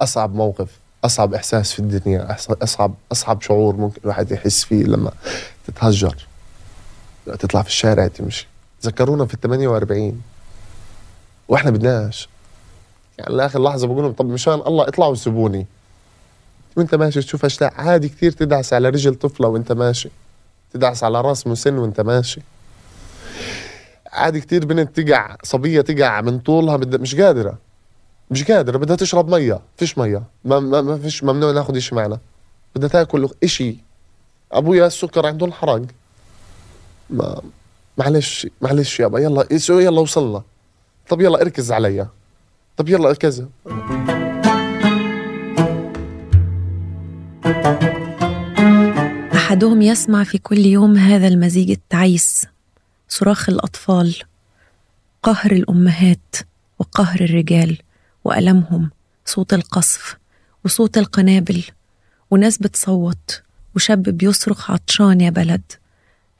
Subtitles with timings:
[0.00, 0.68] أصعب موقف
[1.04, 5.12] أصعب إحساس في الدنيا أصعب أصعب شعور ممكن الواحد يحس فيه لما
[5.66, 6.26] تتهجر.
[7.26, 8.46] تطلع في الشارع تمشي.
[8.84, 10.22] ذكرونا في ال 48
[11.48, 12.28] وإحنا بدناش.
[13.18, 15.66] يعني لآخر لحظة بقولوا طب مشان الله اطلعوا سيبوني
[16.76, 20.10] وأنت ماشي تشوف اشلاء عادي كثير تدعس على رجل طفلة وأنت ماشي.
[20.74, 22.40] تدعس على راس مسن وأنت ماشي.
[24.12, 27.58] عادي كثير بنت تقع صبية تقع من طولها مش قادرة.
[28.30, 29.60] مش قادرة بدها تشرب مية.
[29.76, 30.22] فيش مية.
[30.44, 32.18] ما, ما, ما فيش ممنوع ناخذ إشي معنا.
[32.76, 33.76] بدها تاكل إشي.
[34.52, 35.82] أبويا السكر عنده انحرق
[37.10, 37.42] ما
[37.98, 40.42] معلش معلش يابا يلا يلا وصلنا.
[41.08, 42.08] طب يلا اركز عليا.
[42.76, 43.48] طب يلا كذا
[49.34, 52.46] أحدهم يسمع في كل يوم هذا المزيج التعيس.
[53.08, 54.16] صراخ الأطفال
[55.22, 56.36] قهر الأمهات
[56.78, 57.78] وقهر الرجال.
[58.28, 58.90] وألمهم
[59.24, 60.16] صوت القصف
[60.64, 61.64] وصوت القنابل
[62.30, 63.42] وناس بتصوت
[63.76, 65.62] وشاب بيصرخ عطشان يا بلد.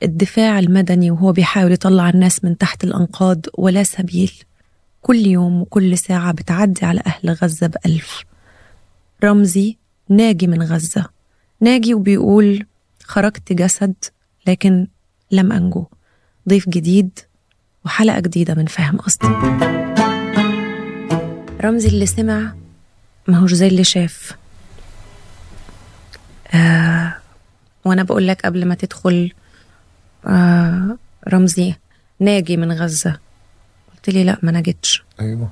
[0.03, 4.31] الدفاع المدني وهو بيحاول يطلع الناس من تحت الأنقاض ولا سبيل.
[5.01, 8.23] كل يوم وكل ساعة بتعدي على أهل غزة بألف.
[9.23, 9.77] رمزي
[10.09, 11.05] ناجي من غزة.
[11.61, 12.65] ناجي وبيقول
[13.03, 13.95] خرجت جسد
[14.47, 14.87] لكن
[15.31, 15.85] لم أنجو.
[16.49, 17.19] ضيف جديد
[17.85, 19.27] وحلقة جديدة من فهم قصدي.
[21.61, 22.53] رمزي اللي سمع
[23.27, 24.37] ما هوش زي اللي شاف.
[26.53, 27.13] آه
[27.85, 29.33] وأنا بقول لك قبل ما تدخل
[30.27, 31.75] آه رمزي
[32.19, 33.19] ناجي من غزة.
[33.95, 35.03] قلت لي لا ما نجتش.
[35.19, 35.49] أيوه.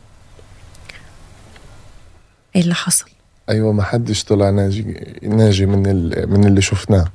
[2.56, 3.10] إيه اللي حصل؟
[3.50, 5.84] أيوه ما حدش طلع ناجي ناجي من
[6.30, 7.06] من اللي شفناه.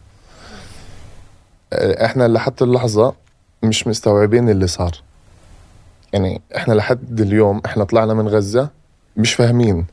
[1.73, 3.15] آه، إحنا لحد اللحظة
[3.63, 5.03] مش مستوعبين اللي صار.
[6.13, 8.82] يعني إحنا لحد اليوم إحنا طلعنا من غزة
[9.17, 9.87] مش فاهمين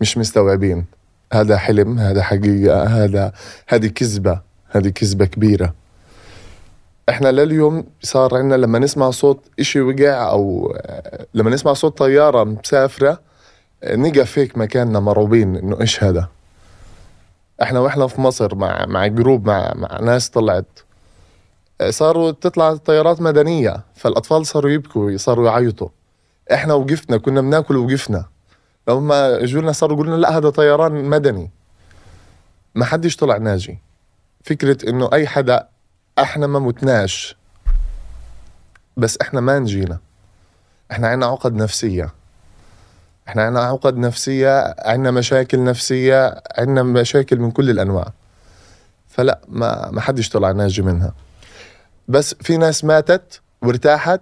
[0.00, 0.84] مش مستوعبين.
[1.32, 3.32] هذا حلم هذا حقيقة هذا
[3.68, 5.74] هذه كذبة هذه كذبة كبيرة.
[7.08, 10.76] إحنا لليوم صار عندنا لما نسمع صوت إشي وقع أو
[11.34, 13.20] لما نسمع صوت طيارة مسافرة
[13.84, 16.28] نقف هيك مكاننا مرعوبين إنه إيش هذا؟
[17.62, 20.78] إحنا وإحنا في مصر مع مع جروب مع مع ناس طلعت.
[21.88, 25.88] صاروا تطلع طيارات مدنية فالأطفال صاروا يبكوا صاروا يعيطوا.
[26.52, 28.24] إحنا وقفنا كنا بناكل وقفنا.
[28.88, 31.50] لما اجوا صاروا يقولوا لا هذا طيران مدني.
[32.74, 33.78] ما حدش طلع ناجي.
[34.44, 35.68] فكرة إنه أي حدا
[36.18, 37.36] إحنا ما متناش.
[38.96, 39.98] بس إحنا ما نجينا.
[40.90, 42.14] إحنا عنا عقد نفسية.
[43.28, 48.12] إحنا عنا عقد نفسية عنا مشاكل نفسية عنا مشاكل من كل الأنواع.
[49.08, 51.14] فلا ما ما حدش طلع ناجي منها.
[52.08, 54.20] بس في ناس ماتت وارتاحت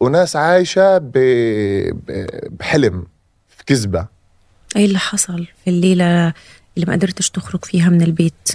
[0.00, 1.12] وناس عايشة ب...
[2.58, 3.06] بحلم
[3.48, 4.06] في كذبة.
[4.76, 6.34] إيه اللي حصل في الليلة
[6.76, 8.48] اللي ما قدرتش تخرج فيها من البيت؟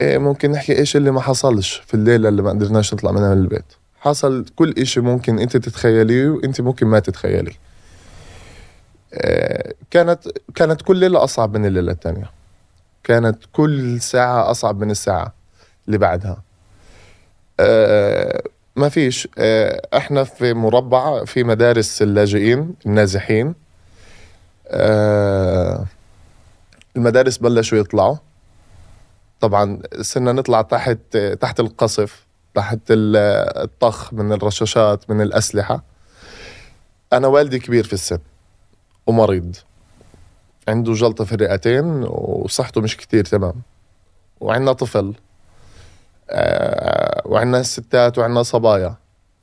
[0.00, 3.42] إيه ممكن نحكي إيش اللي ما حصلش في الليلة اللي ما قدرناش نطلع منها من
[3.42, 3.64] البيت.
[4.00, 7.52] حصل كل إشي ممكن أنت تتخيليه وأنت ممكن ما تتخيلي
[9.14, 12.30] إيه كانت كانت كل ليلة أصعب من الليلة الثانية
[13.04, 15.34] كانت كل ساعة أصعب من الساعة
[15.86, 16.42] اللي بعدها.
[17.60, 18.42] إيه
[18.80, 19.28] ما فيش.
[19.38, 23.54] آه، إحنا في مربع في مدارس اللاجئين النازحين.
[24.68, 25.86] آه،
[26.96, 28.16] المدارس بلشوا يطلعوا.
[29.40, 35.82] طبعا صرنا نطلع تحت تحت القصف تحت الطخ من الرشاشات من الأسلحة.
[37.12, 38.18] أنا والدي كبير في السن
[39.06, 39.56] ومريض.
[40.68, 43.54] عنده جلطة في الرئتين وصحته مش كتير تمام.
[44.40, 45.14] وعندنا طفل.
[47.24, 48.94] وعندنا ستات وعندنا صبايا.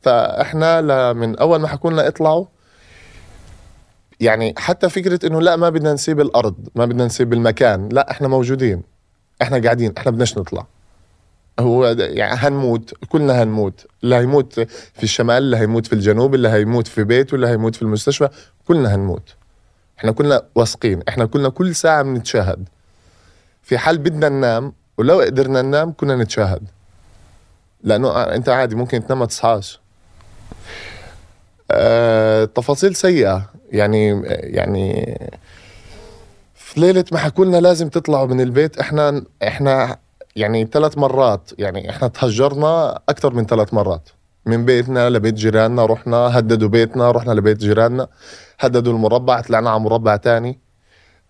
[0.02, 2.46] فإحنا من أول ما حكوا لنا اطلعوا
[4.20, 8.28] يعني حتى فكرة إنه لا ما بدنا نسيب الأرض ما بدنا نسيب المكان لا إحنا
[8.28, 8.84] موجودين
[9.42, 10.66] إحنا قاعدين إحنا بدناش نطلع.
[11.60, 13.86] هو يعني هنموت كلنا هنموت.
[14.04, 14.60] اللي هيموت
[14.94, 18.30] في الشمال اللي هيموت في الجنوب اللي هيموت في بيته اللي هيموت في المستشفى
[18.68, 19.36] كلنا هنموت.
[20.00, 22.68] إحنا كلنا واثقين إحنا كلنا كل ساعة بنتشاهد.
[23.64, 26.68] في حال بدنا ننام ولو قدرنا ننام كنا نتشاهد.
[27.88, 29.80] لأنه أنت عادي ممكن تنام ما تصحاش.
[31.72, 33.50] أه تفاصيل سيئة.
[33.72, 35.18] يعني يعني
[36.56, 38.80] في ليلة ما حكوا لنا لازم تطلعوا من البيت.
[38.80, 39.98] إحنا إحنا
[40.36, 44.10] يعني ثلاث مرات يعني إحنا تهجرنا أكثر من ثلاث مرات.
[44.46, 48.08] من بيتنا لبيت جيراننا رحنا هددوا بيتنا رحنا لبيت جيراننا
[48.60, 50.60] هددوا المربع طلعنا على مربع تاني.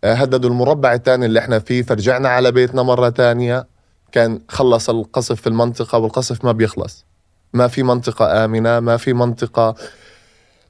[0.03, 3.67] أه، هددوا المربع الثاني اللي إحنا فيه فرجعنا على بيتنا مرة تانية.
[4.11, 7.05] كان خلص القصف في المنطقة والقصف ما بيخلص.
[7.53, 9.75] ما في منطقة آمنة ما في منطقة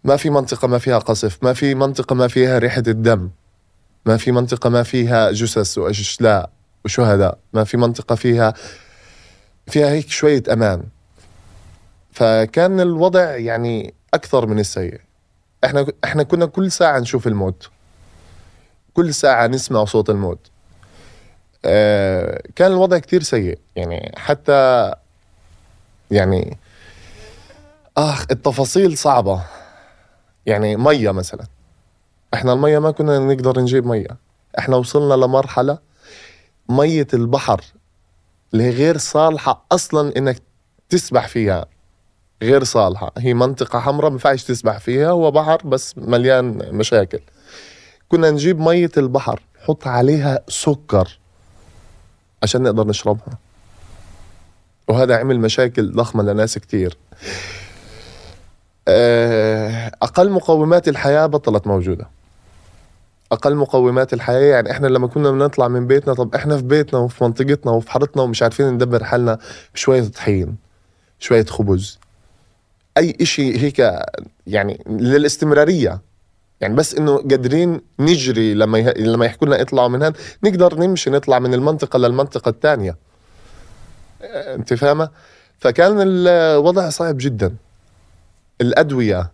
[0.04, 3.30] ما في منطقة ما فيها قصف ما في منطقة ما فيها ريحة الدم
[4.06, 6.50] ما في منطقة ما فيها جثث وأشلاء
[6.86, 8.54] وشهداء ما في منطقة فيها
[9.68, 10.84] فيها هيك شوية أمان.
[12.12, 15.02] فكان الوضع يعني أكثر من السيء.
[15.66, 17.70] إحنا إحنا كنا كل ساعة نشوف الموت.
[18.94, 20.52] كل ساعة نسمع صوت الموت.
[22.56, 23.60] كان الوضع كتير سيء.
[23.76, 24.94] يعني حتى
[26.12, 26.58] يعني
[27.98, 29.44] آخ التفاصيل صعبة.
[30.46, 31.46] يعني مية مثلا.
[32.34, 34.18] إحنا المية ما كنا نقدر نجيب مية.
[34.60, 35.78] إحنا وصلنا لمرحلة
[36.70, 37.62] مية البحر
[38.54, 40.42] اللي هي غير صالحة أصلا إنك
[40.90, 41.66] تسبح فيها.
[42.44, 43.12] غير صالحة.
[43.18, 45.10] هي منطقة حمراء ما ينفعش تسبح فيها.
[45.10, 47.20] هو بحر بس مليان مشاكل.
[48.10, 51.20] كنا نجيب مية البحر نحط عليها سكر.
[52.44, 53.38] عشان نقدر نشربها.
[54.88, 56.98] وهذا عمل مشاكل ضخمة لناس كتير.
[58.88, 62.08] آه، أقل مقومات الحياة بطلت موجودة.
[63.32, 67.24] أقل مقومات الحياة يعني إحنا لما كنا بنطلع من بيتنا طب إحنا في بيتنا وفي
[67.24, 69.38] منطقتنا وفي حارتنا ومش عارفين ندبر حالنا
[69.74, 70.56] بشوية طحين
[71.20, 72.00] شوية خبز.
[72.98, 73.92] أي إشي هيك
[74.48, 76.02] يعني للاستمرارية.
[76.62, 78.94] يعني بس إنه قادرين نجري لما يه...
[78.98, 80.14] لما يحكوا لنا اطلعوا من هون
[80.44, 82.98] نقدر نمشي نطلع من المنطقة للمنطقة الثانية.
[84.24, 85.10] أنت فاهمة؟
[85.60, 87.56] فكان الوضع صعب جدا.
[88.62, 89.32] الأدوية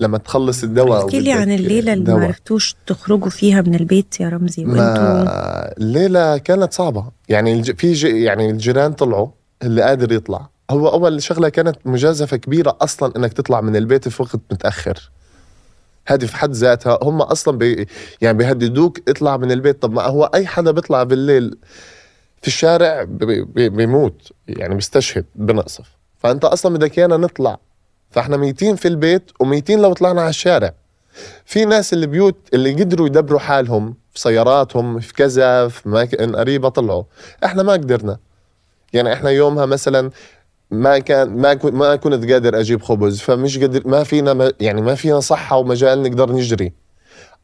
[0.00, 4.28] لما تخلص الدواء احكي لي عن الليلة اللي ما عرفتوش تخرجوا فيها من البيت يا
[4.28, 7.04] رمزي وانتوا؟ الليلة كانت صعبة.
[7.28, 7.76] يعني الج...
[7.76, 8.04] في ج...
[8.04, 9.28] يعني الجيران طلعوا
[9.62, 10.48] اللي قادر يطلع.
[10.70, 15.10] هو أول شغلة كانت مجازفة كبيرة أصلا إنك تطلع من البيت في وقت متأخر.
[16.06, 16.98] هذه في حد ذاتها.
[17.02, 17.86] هم أصلا بي
[18.20, 19.82] يعني بيهددوك اطلع من البيت.
[19.82, 21.58] طب ما هو أي حدا بيطلع بالليل
[22.42, 25.96] في الشارع بي بي بيموت يعني بيستشهد بنقصف.
[26.18, 27.58] فأنت أصلا بدك إيانا نطلع.
[28.10, 30.74] فإحنا ميتين في البيت وميتين لو طلعنا على الشارع.
[31.44, 36.68] في ناس اللي بيوت اللي قدروا يدبروا حالهم في سياراتهم في كذا في اماكن قريبة
[36.68, 37.04] طلعوا.
[37.44, 38.18] إحنا ما قدرنا.
[38.92, 40.10] يعني إحنا يومها مثلا
[40.70, 45.20] ما كان ما ما كنت قادر أجيب خبز فمش قادر ما فينا يعني ما فينا
[45.20, 46.72] صحة ومجال نقدر نجري.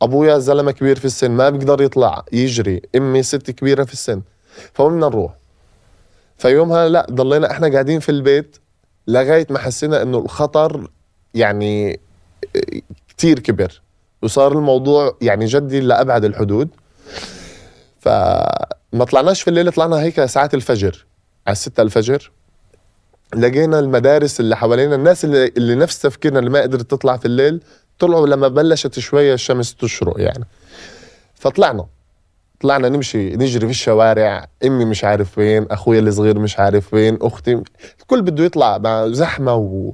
[0.02, 4.22] أبويا زلمة كبير في السن ما بيقدر يطلع يجري أمي ست كبيرة في السن.
[4.74, 5.34] فقمنا نروح.
[6.38, 8.56] فيومها لا ضلينا إحنا قاعدين في البيت
[9.08, 10.90] لغاية ما حسينا إنه الخطر
[11.34, 12.00] يعني
[13.08, 13.82] كتير كبر
[14.22, 16.68] وصار الموضوع يعني جدي لأبعد الحدود.
[18.00, 21.06] فما طلعناش في الليل طلعنا هيك ساعات الفجر
[21.46, 22.32] على 6 الفجر.
[23.36, 27.60] لقينا المدارس اللي حوالينا الناس اللي, اللي نفس تفكيرنا اللي ما قدرت تطلع في الليل
[27.98, 30.44] طلعوا لما بلشت شوية الشمس تشرق يعني.
[31.34, 31.86] فطلعنا.
[32.60, 34.46] طلعنا نمشي نجري في الشوارع.
[34.64, 37.62] أمي مش عارف وين أخويا الصغير مش عارف وين أختي
[38.00, 39.92] الكل بده يطلع مع زحمة و...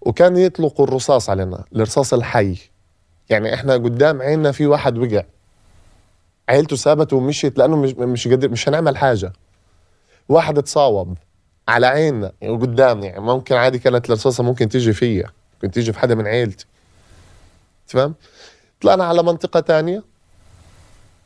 [0.00, 2.58] وكان يطلقوا الرصاص علينا الرصاص الحي.
[3.30, 5.22] يعني إحنا قدام عيننا في واحد وقع.
[6.48, 9.32] عيلته سابته ومشيت لأنه مش مش قادر مش هنعمل حاجة.
[10.28, 11.16] واحد تصاوب
[11.68, 15.98] على عيننا يعني قدامنا يعني ممكن عادي كانت الرصاصة ممكن تيجي فيا ممكن تيجي في
[15.98, 16.66] حدا من عيلتي
[17.88, 18.14] تمام
[18.80, 20.02] طلعنا على منطقة تانية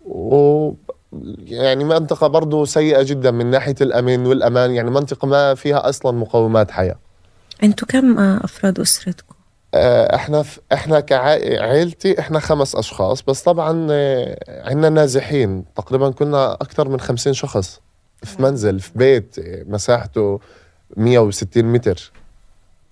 [0.05, 0.73] و
[1.47, 6.71] يعني منطقة برضو سيئة جدا من ناحية الأمن والأمان يعني منطقة ما فيها أصلا مقومات
[6.71, 6.99] حياة
[7.63, 9.35] أنتوا كم أفراد أسرتكم؟
[9.75, 10.45] آه، إحنا.
[10.73, 17.33] إحنا كعائلتي إحنا خمس أشخاص بس طبعا آه، عندنا نازحين تقريبا كنا أكثر من خمسين
[17.33, 17.81] شخص
[18.25, 19.37] في منزل في بيت
[19.69, 20.41] مساحته
[20.97, 22.13] 160 متر.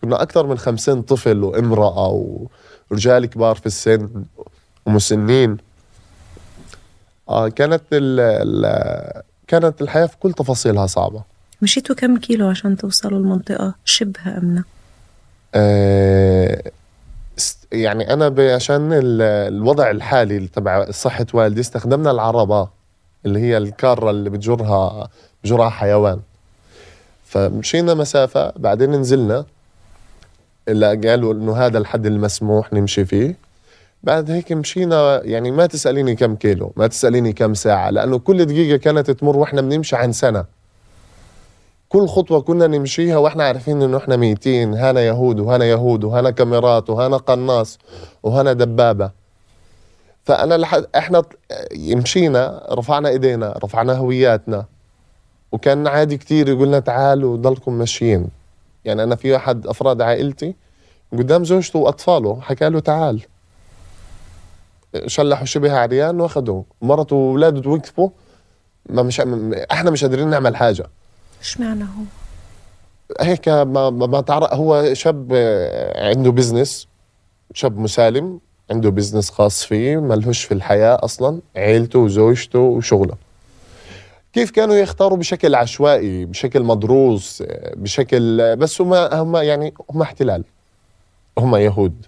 [0.01, 2.25] كنا أكثر من 50 طفل وامرأة
[2.91, 4.25] ورجال كبار في السن
[4.87, 5.57] ومسنين.
[7.29, 11.23] آه كانت ال ال كانت الحياة في كل تفاصيلها صعبة.
[11.63, 14.65] مشيتوا كم كيلو عشان توصلوا لمنطقة شبه أمنة؟
[15.55, 16.63] آه
[17.73, 22.69] يعني أنا عشان الوضع الحالي تبع صحة والدي استخدمنا العربة.
[23.27, 25.09] اللي هي الكارة اللي بتجرها
[25.45, 26.21] بجرها حيوان.
[27.25, 29.45] فمشينا مسافة بعدين نزلنا.
[30.69, 33.37] إلا قالوا إنه هذا الحد المسموح نمشي فيه.
[34.03, 38.77] بعد هيك مشينا يعني ما تسأليني كم كيلو ما تسأليني كم ساعة لأنه كل دقيقة
[38.77, 40.45] كانت تمر وإحنا بنمشي عن سنة.
[41.89, 46.91] كل خطوة كنا نمشيها وإحنا عارفين إنه إحنا ميتين هنا يهود وهنا يهود وهنا كاميرات
[46.91, 47.79] وهنا قناص
[48.23, 49.11] وهنا دبابة.
[50.25, 51.23] فأنا لحد إحنا
[51.77, 54.65] مشينا رفعنا إيدينا رفعنا هوياتنا.
[55.53, 58.29] وكان عادي كتير يقولنا تعالوا ضلكم ماشيين.
[58.85, 60.55] يعني أنا في أحد أفراد عائلتي
[61.13, 63.21] قدام زوجته وأطفاله حكى له تعال.
[65.07, 66.65] شلحوا شبه عريان وأخذوه.
[66.83, 68.11] مرته واولاده وقفوا.
[68.89, 69.21] ما مش
[69.73, 70.87] إحنا مش قادرين نعمل حاجة.
[71.41, 72.05] إيش معنى هو؟
[73.21, 75.33] هيك ما ما تعرف هو شاب
[75.97, 76.89] عنده business
[77.55, 78.41] شاب مسالم.
[78.71, 83.17] عنده business خاص فيه ملهوش في الحياة أصلا عيلته وزوجته وشغله.
[84.33, 87.43] كيف كانوا يختاروا بشكل عشوائي بشكل مدروس
[87.77, 90.45] بشكل بس هم هم يعني هم احتلال.
[91.39, 92.07] هم يهود.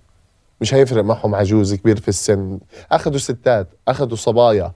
[0.61, 2.59] مش هيفرق معهم عجوز كبير في السن.
[2.93, 4.73] أخذوا ستات أخذوا صبايا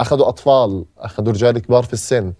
[0.00, 2.32] أخذوا أطفال أخذوا رجال كبار في السن.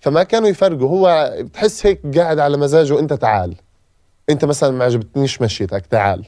[0.00, 0.88] فما كانوا يفرقوا.
[0.88, 3.54] هو بتحس هيك قاعد على مزاجه أنت تعال.
[4.30, 6.26] أنت مثلا ما عجبتنيش مشيتك تعال.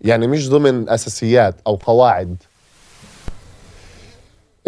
[0.00, 2.36] يعني مش ضمن أساسيات أو قواعد.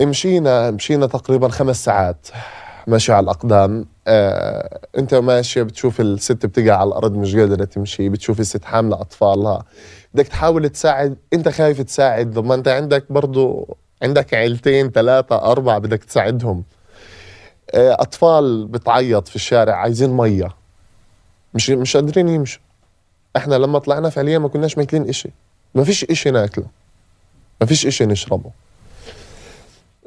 [0.00, 2.26] مشينا مشينا تقريبا خمس ساعات.
[2.86, 3.86] ماشي على الأقدام.
[4.06, 9.64] آه، أنت ماشي بتشوف الست بتقع على الأرض مش قادرة تمشي بتشوف الست حاملة أطفالها.
[10.14, 12.38] بدك تحاول تساعد أنت خايف تساعد.
[12.38, 16.64] ما أنت عندك برضو عندك عيلتين ثلاثة أربعة بدك تساعدهم.
[17.74, 20.48] آه، أطفال بتعيط في الشارع عايزين مية.
[21.54, 22.62] مش مش قادرين يمشوا.
[23.36, 25.30] إحنا لما طلعنا فعليا ما كناش ماكلين إشي.
[25.74, 26.66] ما فيش إشي ناكله.
[27.60, 28.50] ما فيش إشي نشربه.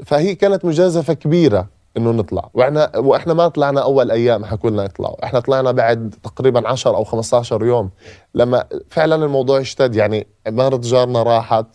[0.06, 2.50] فهي كانت مجازفة كبيرة إنه نطلع.
[2.54, 5.26] وإحنا وإحنا ما طلعنا أول أيام حكوا لنا اطلعوا.
[5.26, 7.90] إحنا طلعنا بعد تقريبا 10 أو 15 يوم.
[8.36, 9.96] لما فعلا الموضوع اشتد.
[9.96, 11.66] يعني عمارة جارنا راحت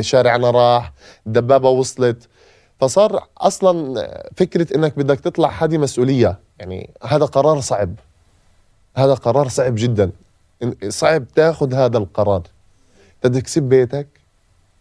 [0.00, 0.92] شارعنا راح
[1.26, 2.28] الدبابة وصلت.
[2.80, 6.38] فصار أصلا فكرة إنك بدك تطلع هذه مسؤولية.
[6.58, 7.94] يعني هذا قرار صعب.
[8.96, 10.10] هذا قرار صعب جدا.
[10.88, 12.42] صعب تاخذ هذا القرار.
[13.24, 14.06] بدك تسيب بيتك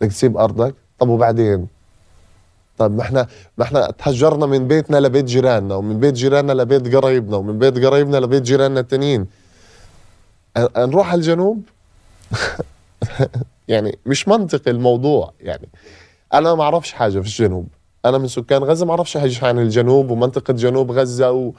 [0.02, 1.68] بدك تسيب أرضك طب وبعدين؟
[2.78, 3.28] طب ما إحنا
[3.58, 8.18] ما إحنا تهجرنا من بيتنا لبيت جيراننا ومن بيت جيراننا لبيت قرايبنا ومن بيت قرايبنا
[8.18, 9.28] لبيت جيراننا التانيين.
[10.78, 11.64] نروح على الجنوب؟
[13.68, 15.70] يعني مش منطقي الموضوع يعني.
[16.34, 17.68] أنا ما أعرفش حاجة في الجنوب.
[18.06, 21.52] أنا من سكان غزة ما أعرفش حاجة عن الجنوب ومنطقة جنوب غزة و...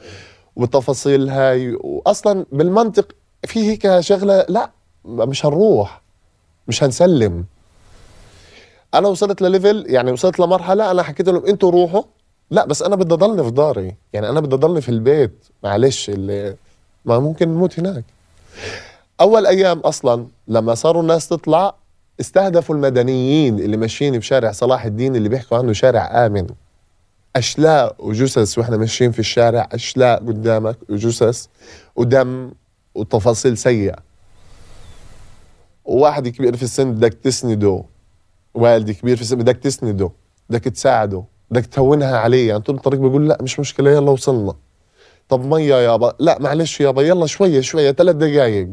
[0.55, 1.77] والتفاصيل هاي.
[1.81, 4.69] واصلا بالمنطق في هيك شغله لا
[5.05, 6.01] مش هنروح
[6.67, 7.45] مش هنسلم.
[8.93, 12.03] أنا وصلت لليفل يعني وصلت لمرحلة أنا حكيت لهم أنتوا روحوا.
[12.51, 13.95] لا بس أنا بدي أضلني في داري.
[14.13, 15.45] يعني أنا بدي أضلني في البيت.
[15.63, 16.55] معلش اللي
[17.05, 18.03] ما ممكن نموت هناك.
[19.21, 21.75] أول أيام أصلا لما صاروا الناس تطلع
[22.19, 26.47] استهدفوا المدنيين اللي ماشيين بشارع صلاح الدين اللي بيحكوا عنه شارع آمن.
[27.35, 31.45] أشلاء وجثث وإحنا ماشيين في الشارع أشلاء قدامك وجثث
[31.95, 32.51] ودم
[32.95, 33.95] وتفاصيل سيئة.
[35.85, 37.83] وواحد كبير في السن بدك تسنده
[38.53, 40.11] والدي كبير في السن بدك تسنده
[40.49, 42.47] بدك تساعده بدك تهونها عليه.
[42.47, 44.53] يعني طول الطريق بقول لا مش مشكلة يلا وصلنا.
[45.29, 48.71] طب مية يابا لا معلش يابا يلا شوية شوية ثلاث دقائق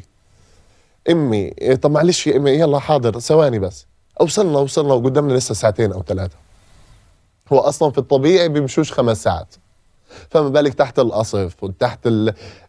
[1.11, 1.51] أمي
[1.83, 3.87] طب معلش يا أمي يلا حاضر ثواني بس.
[4.21, 6.37] وصلنا وصلنا وقدامنا لسه ساعتين أو ثلاثة.
[7.53, 9.55] هو أصلا في الطبيعي بيمشوش خمس ساعات.
[10.31, 12.09] فما بالك تحت القصف وتحت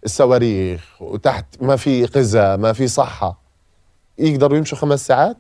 [0.06, 3.42] الصواريخ وتحت ما في غذاء ما في صحة.
[4.18, 5.38] يقدروا يمشوا خمس ساعات؟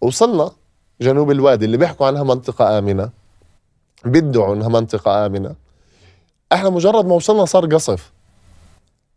[0.00, 0.50] وصلنا
[1.00, 3.10] جنوب الوادي اللي بيحكوا عنها منطقة آمنة.
[4.04, 5.54] بيدعوا إنها منطقة آمنة.
[6.52, 8.12] إحنا مجرد ما وصلنا صار قصف.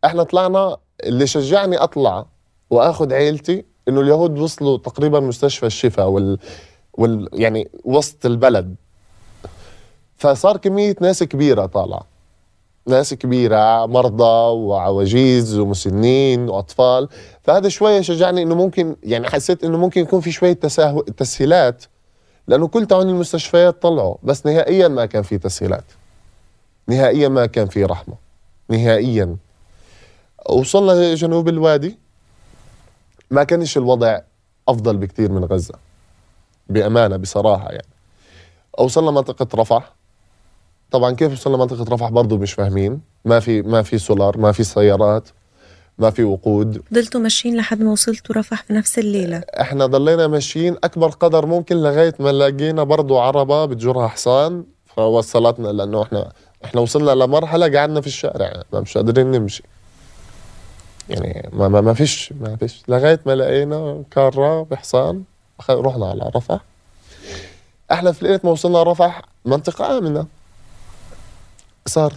[0.06, 2.26] إحنا طلعنا اللي شجعني أطلع
[2.70, 6.38] وأخذ عيلتي إنه اليهود وصلوا تقريبا مستشفى الشفاء وال,
[6.94, 8.76] وال يعني وسط البلد.
[10.22, 12.06] فصار كمية ناس كبيرة طالعة.
[12.88, 17.10] ناس كبيرة مرضى وعواجيز ومسنين وأطفال.
[17.44, 20.54] فهذا شوية شجعني إنه ممكن يعني حسيت إنه ممكن يكون في شوية
[21.18, 21.84] تسهيلات.
[22.48, 25.86] لأنه كل تعاون المستشفيات طلعوا بس نهائيا ما كان في تسهيلات.
[26.88, 28.16] نهائيا ما كان في رحمة.
[28.70, 29.36] نهائيا.
[30.50, 31.98] وصلنا جنوب الوادي.
[33.32, 34.20] ما كانش الوضع
[34.68, 35.76] أفضل بكثير من غزة.
[36.70, 37.88] بأمانة بصراحة يعني.
[38.80, 40.01] وصلنا منطقة رفح.
[40.92, 43.02] طبعا كيف وصلنا منطقه رفح برضه مش فاهمين.
[43.26, 45.30] ما في ما في سولار ما في سيارات
[45.98, 46.82] ما في وقود.
[46.94, 49.44] ضلتوا ماشيين لحد ما وصلتوا رفح في نفس الليلة.
[49.62, 50.76] إحنا ضلينا ماشيين.
[50.84, 54.64] أكبر قدر ممكن لغاية ما لقينا برضه عربة بتجرها حصان
[54.96, 56.32] فوصلتنا لأنه إحنا
[56.66, 58.64] إحنا وصلنا لمرحلة قعدنا في الشارع.
[58.74, 59.64] ما مش قادرين نمشي.
[61.10, 62.84] يعني ما ما, ما فيش ما فيش.
[62.88, 65.24] لغاية ما لقينا كارة بحصان.
[65.70, 66.60] رحنا على رفح.
[67.92, 70.26] إحنا في ليلة ما وصلنا رفح منطقة آمنة.
[71.86, 72.14] صار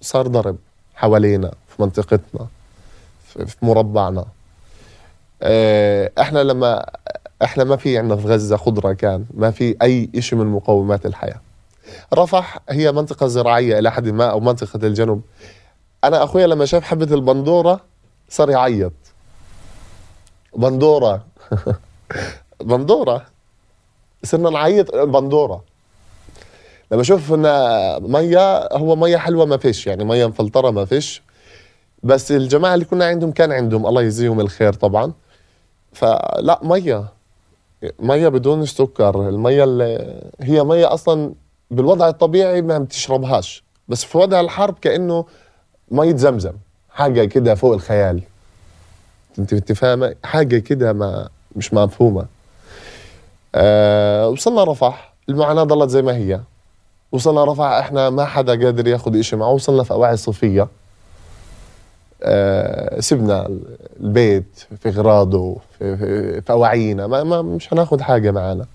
[0.00, 0.56] صار ضرب
[0.94, 2.46] حوالينا في منطقتنا
[3.34, 4.24] في مربعنا.
[5.42, 6.86] آه، إحنا لما
[7.42, 11.40] إحنا ما في عندنا في غزة خضرة كان ما في أي شيء من مقومات الحياة.
[12.14, 15.22] رفح هي منطقة زراعية إلى حد ما أو منطقة الجنوب.
[16.04, 17.80] أنا أخويا لما شاف حبة البندورة
[18.28, 18.92] صار يعيط.
[20.56, 21.24] بندورة.
[22.60, 23.26] بندورة.
[24.24, 24.94] صرنا نعيط.
[24.96, 25.64] بندورة.
[26.92, 27.42] لما أشوف إن
[28.12, 31.22] مية هو مية حلوة ما فيش يعني مية مفلتره ما فيش.
[32.02, 35.12] بس الجماعة اللي كنا عندهم كان عندهم الله يجزيهم الخير طبعا.
[35.92, 37.04] فلا مية.
[37.98, 39.28] مية بدون سكر.
[39.28, 41.34] المية اللي هي مية أصلا
[41.70, 43.64] بالوضع الطبيعي ما بتشربهاش.
[43.88, 45.24] بس في وضع الحرب كأنه
[45.90, 46.52] مية زمزم
[46.90, 48.22] حاجة كده فوق الخيال.
[49.38, 52.26] أنت انت فاهمه حاجة كده ما مش مفهومة.
[53.54, 55.14] آه وصلنا رفح.
[55.28, 56.40] المعاناة ضلت زي ما هي.
[57.12, 59.50] وصلنا رفح إحنا ما حدا قادر ياخذ إشي معه.
[59.50, 60.68] وصلنا في أواعي صيفيه
[62.22, 63.48] آه سبنا
[64.00, 67.06] البيت في اغراضه في, في, في أواعينا.
[67.06, 68.66] ما, ما مش هناخذ حاجة معنا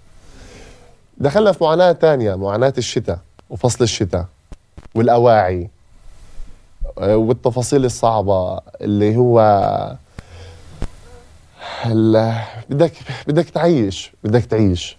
[1.17, 4.25] دخلنا في معاناة تانية معاناة الشتاء وفصل الشتاء
[4.95, 5.69] والأواعي
[6.97, 9.97] آه، والتفاصيل الصعبة اللي هو
[12.69, 12.93] بدك
[13.27, 14.96] بدك تعيش بدك تعيش.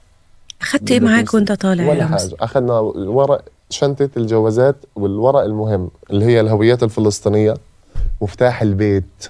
[0.61, 1.35] اخدت إيه معاك.
[1.35, 2.31] وأنت طالع ولا حاجة.
[2.41, 7.55] أخذنا ورق شنطة الجوازات والورق المهم اللي هي الهويات الفلسطينية
[8.21, 9.29] مفتاح البيت.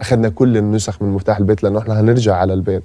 [0.00, 2.82] أخذنا كل النسخ من مفتاح البيت لأنه إحنا هنرجع على البيت.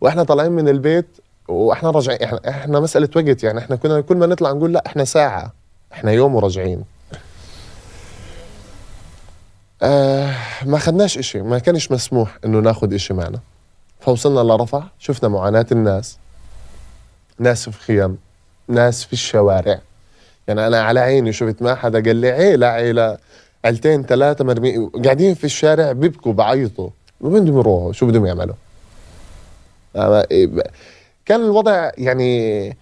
[0.00, 1.06] وإحنا طالعين من البيت
[1.48, 3.58] وإحنا راجعين إحنا, إحنا مسألة وقت يعني.
[3.58, 5.52] إحنا كنا كل ما نطلع نقول لا إحنا ساعة.
[5.92, 6.84] إحنا يوم وراجعين.
[9.82, 10.34] آه
[10.66, 11.42] ما خدناش إشي.
[11.42, 13.38] ما كانش مسموح إنه ناخذ إشي معنا.
[14.00, 16.18] فوصلنا لرفح شفنا معاناة الناس.
[17.38, 18.16] ناس في خيام
[18.68, 19.80] ناس في الشوارع.
[20.48, 23.18] يعني أنا على عيني شفت ما حدا قال لي عيلة عيلة
[23.64, 26.90] عيلتين ثلاثة مرمي قاعدين في الشارع بيبكوا بعيطوا.
[27.20, 28.54] وين بدهم يروحوا شو بدهم يعملوا؟
[29.96, 30.50] إيه،
[31.26, 32.76] كان الوضع يعني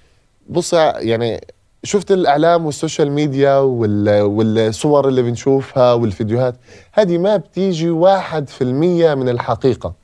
[0.49, 1.41] بص يعني
[1.85, 6.55] شفت الإعلام وال social media وال- والصور اللي بنشوفها والفيديوهات
[6.93, 9.95] هذه ما بتيجي واحد في المية من الحقيقة.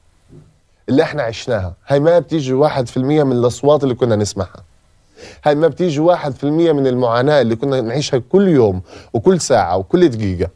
[0.89, 1.75] اللي إحنا عشناها.
[1.87, 4.63] هاي ما بتيجي واحد في المية من الأصوات اللي كنا نسمعها.
[5.45, 8.81] هاي ما بتيجي واحد في المية من المعاناة اللي كنا نعيشها كل يوم
[9.13, 10.51] وكل ساعة وكل دقيقة.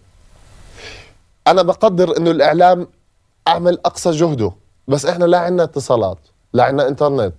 [1.47, 2.87] أنا بقدر إنه الإعلام
[3.49, 4.53] أعمل أقصى جهده
[4.89, 6.19] بس إحنا لا عنا اتصالات
[6.53, 7.35] لا عنا إنترنت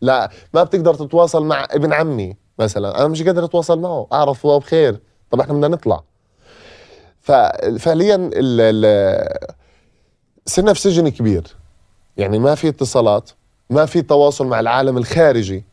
[0.00, 2.98] لا ما بتقدر تتواصل مع ابن عمي مثلا.
[2.98, 5.00] أنا مش قادر أتواصل معه أعرف هو بخير.
[5.30, 6.02] طب إحنا بدنا نطلع.
[7.20, 8.30] ففعليا ال-
[8.60, 9.48] ال-
[10.46, 11.56] صرنا في سجن كبير.
[12.18, 13.30] يعني ما في اتصالات
[13.70, 15.64] ما في تواصل مع العالم الخارجي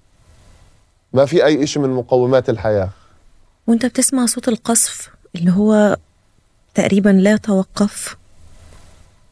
[1.14, 2.90] ما في أي شيء من مقومات الحياة.
[3.68, 5.98] وأنت بتسمع صوت القصف اللي هو
[6.74, 8.18] تقريبا لا يتوقف.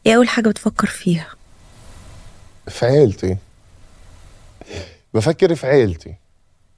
[0.06, 1.26] إيه أول حاجة بتفكر فيها؟
[2.68, 3.36] في عيلتي.
[5.14, 6.14] بفكر في عيلتي.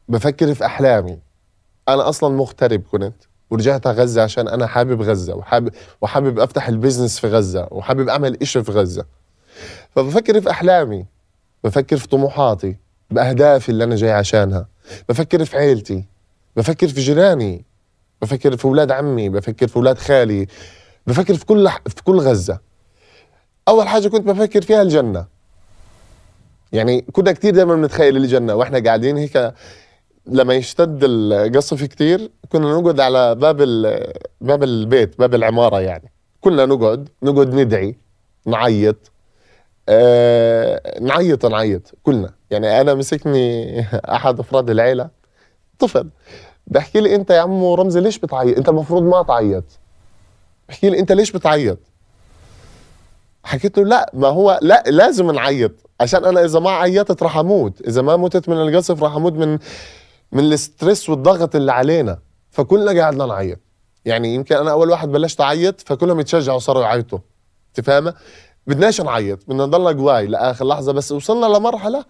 [0.09, 1.19] بفكر في أحلامي.
[1.89, 3.15] أنا أصلا مغترب كنت
[3.51, 8.43] ورجعت على غزة عشان أنا حابب غزة وحابب وحابب أفتح البيزنس في غزة وحابب أعمل
[8.43, 9.05] إشي في غزة.
[9.97, 11.07] فبفكر في أحلامي
[11.65, 12.77] بفكر في طموحاتي
[13.11, 14.69] بأهدافي اللي أنا جاي عشانها
[15.09, 16.05] بفكر في عيلتي
[16.57, 17.65] بفكر في جيراني
[18.23, 20.47] بفكر في أولاد عمي بفكر في أولاد خالي
[21.07, 22.59] بفكر في كل في كل غزة.
[23.69, 25.27] أول حاجة كنت بفكر فيها الجنة.
[26.73, 29.55] يعني كنا كتير دائما بنتخيل الجنة وإحنا قاعدين هيك
[30.27, 33.57] لما يشتد القصف كتير كنا نقعد على باب
[34.41, 36.13] باب البيت باب العمارة يعني.
[36.41, 37.97] كلنا نقعد نقعد ندعي
[38.47, 39.13] نعيط.
[39.89, 42.31] آه نعيط نعيط كلنا.
[42.51, 43.81] يعني أنا مسكني
[44.17, 45.09] أحد أفراد العيلة.
[45.79, 46.11] طفل.
[46.67, 49.65] بحكي لي أنت يا عمو رمزي ليش بتعيط؟ أنت المفروض ما تعيط.
[50.69, 51.79] بحكي لي أنت ليش بتعيط؟
[53.45, 55.73] حكيت له لا ما هو لا لازم نعيط.
[56.01, 57.81] عشان أنا إذا ما عيطت راح أموت.
[57.89, 59.59] إذا ما متت من القصف راح أموت من
[60.33, 62.19] من الستريس والضغط اللي علينا.
[62.51, 63.59] فكلنا قاعدنا نعيط.
[64.05, 67.19] يعني يمكن أنا أول واحد بلشت أعيط فكلهم يتشجعوا صاروا يعيطوا.
[67.69, 68.15] أنت فاهمة؟
[68.67, 72.05] بدناش نعيط بدنا نضلنا قواي لآخر لحظة بس وصلنا لمرحلة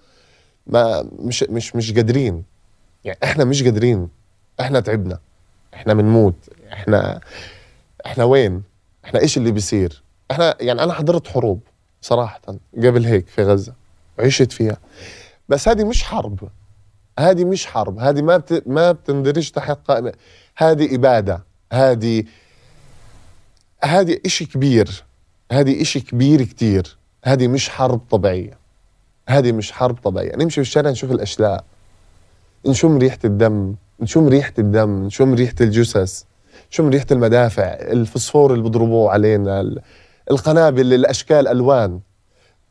[0.66, 2.44] ما مش مش مش قادرين.
[3.04, 4.08] يعني إحنا مش قادرين.
[4.60, 5.18] إحنا تعبنا.
[5.74, 6.34] إحنا بنموت
[6.72, 7.20] إحنا
[8.06, 8.62] إحنا وين؟
[9.04, 11.60] إحنا إيش اللي بيصير؟ إحنا يعني أنا حضرت حروب
[12.00, 12.40] صراحة
[12.76, 13.72] قبل هيك في غزة
[14.18, 14.76] عشت فيها.
[15.48, 16.48] بس هذه مش حرب.
[17.18, 17.98] هذه مش حرب.
[17.98, 18.62] هذه ما بت...
[18.66, 20.12] ما بتندرج تحت قائمة.
[20.56, 21.44] هذه إبادة.
[21.72, 22.24] هذه
[23.84, 25.04] هذه إشي كبير.
[25.52, 26.96] هذه إشي كبير كتير.
[27.24, 28.58] هذه مش حرب طبيعية.
[29.28, 30.36] هذه مش حرب طبيعية.
[30.36, 31.64] نمشي في الشارع نشوف الأشلاء.
[32.66, 33.74] نشم ريحة الدم.
[34.00, 35.04] نشم ريحة الدم.
[35.04, 36.22] نشم ريحة الجثث.
[36.72, 37.62] نشم ريحة المدافع.
[37.64, 39.60] الفسفور اللي بيضربوه علينا.
[39.60, 39.80] ال-
[40.30, 42.00] القنابل الأشكال ألوان.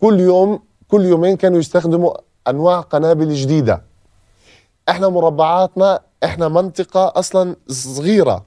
[0.01, 2.13] كل يوم كل يومين كانوا يستخدموا
[2.47, 3.81] أنواع قنابل جديدة.
[4.89, 8.45] إحنا مربعاتنا إحنا منطقة أصلا صغيرة.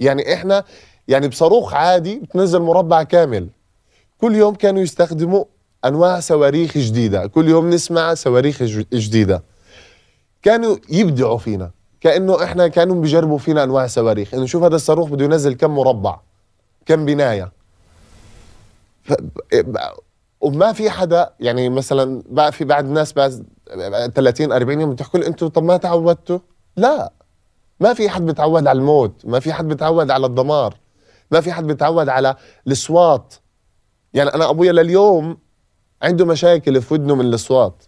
[0.00, 0.64] يعني إحنا
[1.08, 3.48] يعني بصاروخ عادي بتنزل مربع كامل.
[4.20, 5.44] كل يوم كانوا يستخدموا
[5.84, 7.26] أنواع صواريخ جديدة.
[7.26, 9.42] كل يوم نسمع صواريخ ج- جديدة.
[10.42, 11.70] كانوا يبدعوا فينا.
[12.00, 14.34] كأنه إحنا كانوا بيجربوا فينا أنواع صواريخ.
[14.34, 16.18] إنه شوف هذا الصاروخ بده ينزل كم مربع
[16.86, 17.52] كم بناية.
[19.04, 19.12] ف...
[20.40, 23.46] وما في حدا يعني مثلا بقى في بعد الناس بعد
[24.14, 26.38] 30 40 يوم بتحكوا لي أنتم طب ما تعودتوا؟
[26.76, 27.12] لا.
[27.80, 29.12] ما في حد بيتعود على الموت.
[29.24, 30.74] ما في حد بيتعود على الدمار.
[31.30, 33.34] ما في حد بيتعود على الأصوات.
[34.16, 35.38] يعني أنا أبويا لليوم
[36.02, 37.82] عنده مشاكل في ودنه من الأصوات.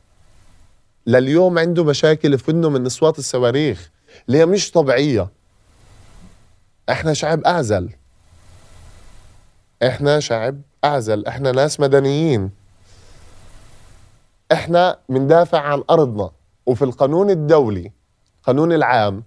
[1.06, 3.90] لليوم عنده مشاكل في ودنه من أصوات الصواريخ
[4.26, 5.28] اللي هي مش طبيعية.
[6.90, 7.90] إحنا شعب أعزل.
[9.82, 11.26] إحنا شعب أعزل.
[11.26, 12.50] إحنا ناس مدنيين.
[14.52, 16.30] إحنا بندافع عن أرضنا.
[16.66, 17.92] وفي القانون الدولي
[18.42, 19.22] قانون العام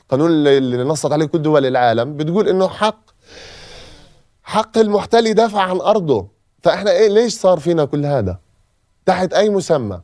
[0.00, 3.04] القانون اللي نصت عليه كل دول العالم بتقول إنه حق
[4.42, 6.33] حق المحتل يدافع عن أرضه.
[6.64, 8.38] فاحنا إيه ليش صار فينا كل هذا؟
[9.06, 10.00] تحت أي مسمى؟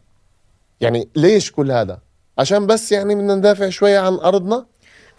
[0.81, 1.99] يعني ليش كل هذا؟
[2.39, 4.67] عشان بس يعني بدنا ندافع شوية عن أرضنا؟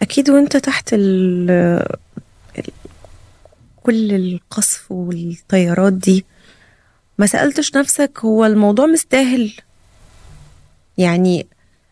[0.02, 1.84] أكيد وأنت تحت ال
[3.82, 6.24] كل القصف والطيارات دي
[7.18, 9.52] ما سألتش نفسك هو الموضوع مستاهل؟
[10.98, 11.46] يعني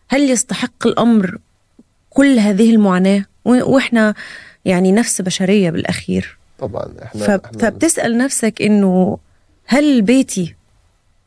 [0.07, 1.37] هل يستحق الأمر
[2.09, 4.13] كل هذه المعاناة؟ وإحنا
[4.65, 6.37] يعني نفس بشرية بالأخير.
[6.59, 6.85] طبعا.
[7.03, 9.17] إحنا فبتسأل نفسك إنه
[9.71, 10.55] هل بيتي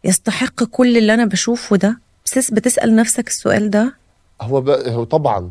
[0.04, 2.50] يستحق كل اللي أنا بشوفه ده؟ بتس...
[2.50, 3.94] بتسأل نفسك السؤال ده؟
[4.42, 4.68] هو ب...
[4.70, 5.50] هو طبعا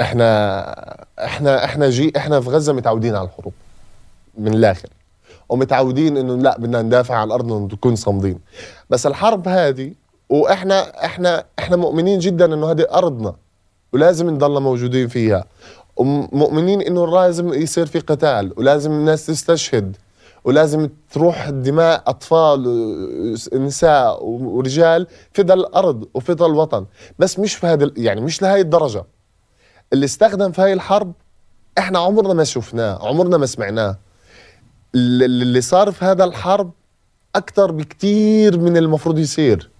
[0.00, 0.26] إحنا
[1.24, 3.52] إحنا إحنا جي إحنا في غزة متعودين على الحروب
[4.38, 4.88] من الآخر
[5.48, 8.38] ومتعودين إنه لا بدنا ندافع عن أرضنا ونكون صامدين.
[8.90, 9.92] بس الحرب هذه
[10.28, 13.34] وإحنا إحنا إحنا مؤمنين جدا إنه هذه أرضنا
[13.92, 15.44] ولازم نضلنا موجودين فيها
[15.96, 19.96] ومؤمنين إنه لازم يصير في قتال ولازم الناس تستشهد.
[20.44, 22.66] ولازم تروح دماء أطفال
[23.52, 26.86] ونساء ورجال فدى الأرض وفدى الوطن.
[27.18, 29.04] بس مش في هذا يعني مش لهي الدرجة.
[29.92, 31.12] اللي استخدم في هاي الحرب
[31.78, 33.98] إحنا عمرنا ما شفناه عمرنا ما سمعناه.
[34.94, 36.70] اللي صار في هذا الحرب
[37.36, 39.70] أكثر بكتير من المفروض يصير.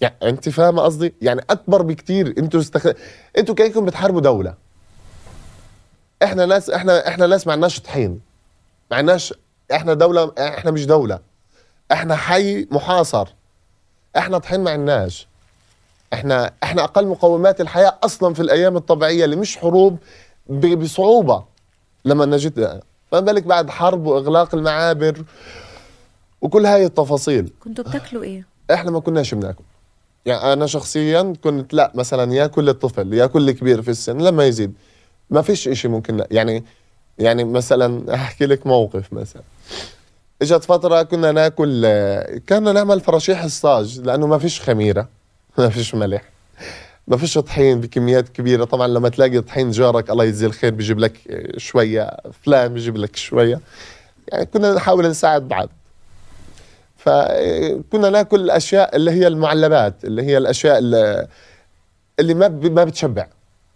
[0.00, 2.86] يعني أنت فاهمه قصدي؟ يعني أكبر بكتير أنتوا استخ...
[3.38, 4.54] أنتوا كانكم بتحاربوا دولة؟
[6.22, 8.20] إحنا ناس إحنا إحنا ناس ما عندناش طحين.
[8.90, 9.34] ما عندناش
[9.72, 11.18] إحنا دولة إحنا مش دولة.
[11.92, 13.28] إحنا حي محاصر.
[14.16, 15.28] إحنا طحين ما عندناش
[16.12, 19.98] إحنا إحنا أقل مقومات الحياة أصلا في الأيام الطبيعية اللي مش حروب
[20.48, 21.44] بصعوبة.
[22.04, 22.80] لما نجد
[23.10, 25.24] فما بالك بعد حرب وإغلاق المعابر
[26.40, 27.52] وكل هاي التفاصيل.
[27.60, 29.64] كنتوا بتاكلوا إيه؟ إحنا ما كناش بناكل.
[30.26, 34.74] يعني أنا شخصيا كنت لا مثلا ياكل الطفل ياكل الكبير في السن لما يزيد
[35.30, 36.64] ما فيش إشي ممكن يعني
[37.18, 39.42] يعني مثلا أحكي لك موقف مثلا.
[40.42, 41.86] إجت فترة كنا نأكل
[42.48, 45.08] كنا نعمل فراشيح الصاج لأنه ما فيش خميرة
[45.58, 46.22] ما فيش ملح
[47.08, 48.64] ما فيش طحين بكميات كبيرة.
[48.64, 51.12] طبعا لما تلاقي طحين جارك الله يجزيه الخير بيجيب لك
[51.56, 52.10] شوية
[52.44, 53.60] فلان بيجيب لك شوية.
[54.32, 55.68] يعني كنا نحاول نساعد بعض.
[56.96, 61.26] فكنا نأكل الأشياء اللي هي المعلبات اللي هي الأشياء اللي,
[62.20, 63.26] اللي ما ما بتشبع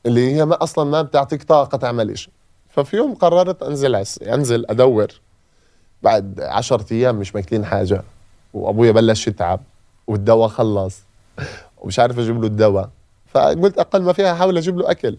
[0.07, 2.33] اللي هي ما أصلا ما بتعطيك طاقة تعمل شيء
[2.69, 5.07] ففي يوم قررت أنزل أنزل أدور
[6.07, 8.03] بعد عشرة أيام مش ماكلين حاجة
[8.55, 9.61] وأبويا بلش يتعب
[10.07, 10.99] والدواء خلص
[11.79, 12.91] ومش عارف أجيب له الدواء.
[13.35, 15.17] فقلت أقل ما فيها أحاول أجيب له أكل.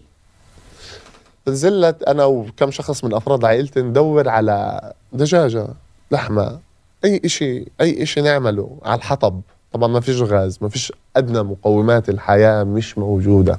[1.48, 4.80] نزلت أنا وكم شخص من أفراد عائلتي ندور على
[5.12, 5.66] دجاجة
[6.10, 6.58] لحمة
[7.04, 9.40] أي إشي أي إشي نعمله على الحطب.
[9.72, 13.58] طبعا ما فيش غاز ما فيش أدنى مقومات الحياة مش موجودة.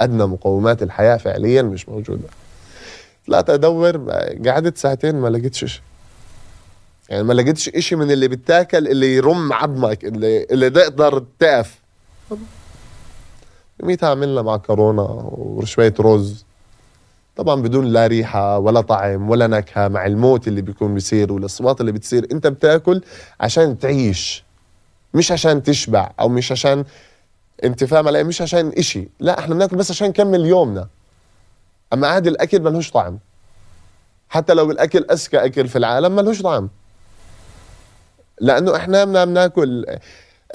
[0.00, 2.28] أدنى مقومات الحياة فعليا مش موجودة.
[3.26, 4.10] طلعت أدور
[4.46, 5.82] قعدت ساعتين ما لقيتش شيء
[7.08, 11.80] يعني ما لقيتش إشي من اللي بتاكل اللي يرم عظمك اللي اللي تقدر تقف.
[13.80, 16.44] يوميتها عملنا معكرونه وشوية رز.
[17.36, 21.92] طبعا بدون لا ريحة ولا طعم ولا نكهة مع الموت اللي بيكون بيصير والأصوات اللي
[21.92, 22.26] بتصير.
[22.32, 23.02] أنت بتاكل
[23.40, 24.44] عشان تعيش
[25.14, 26.84] مش عشان تشبع أو مش عشان
[27.64, 29.08] أنت فاهم علي؟ مش عشان إشي.
[29.20, 30.88] لا إحنا بناكل بس عشان نكمل يومنا.
[31.92, 33.18] أما عادي الأكل ملهوش طعم.
[34.28, 36.68] حتى لو الأكل أذكى أكل في العالم ملهوش طعم.
[38.40, 39.86] لأنه إحنا بدنا بناكل.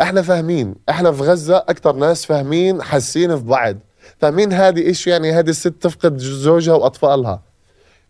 [0.02, 0.76] إحنا فاهمين.
[0.89, 3.78] إحنا في غزة أكثر ناس فاهمين حاسين في بعض.
[4.20, 7.41] فاهمين هذه إيش يعني هذه الست تفقد زوجها وأطفالها.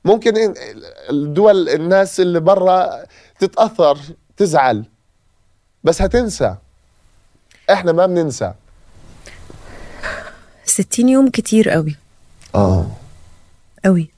[0.06, 0.54] ممكن
[1.10, 3.06] الدول الناس اللي برا
[3.40, 3.98] تتأثر
[4.38, 4.86] تزعل.
[5.84, 6.56] بس هتنسى.
[7.72, 8.54] إحنا ما بننسى.
[10.66, 11.96] 60 يوم كتير قوي.
[12.56, 12.86] آه.
[13.86, 14.10] قوي.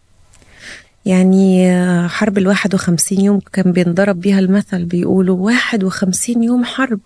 [1.06, 1.74] يعني
[2.08, 7.00] حرب الواحد وخمسين يوم كان بينضرب بيها المثل بيقولوا واحد وخمسين يوم حرب.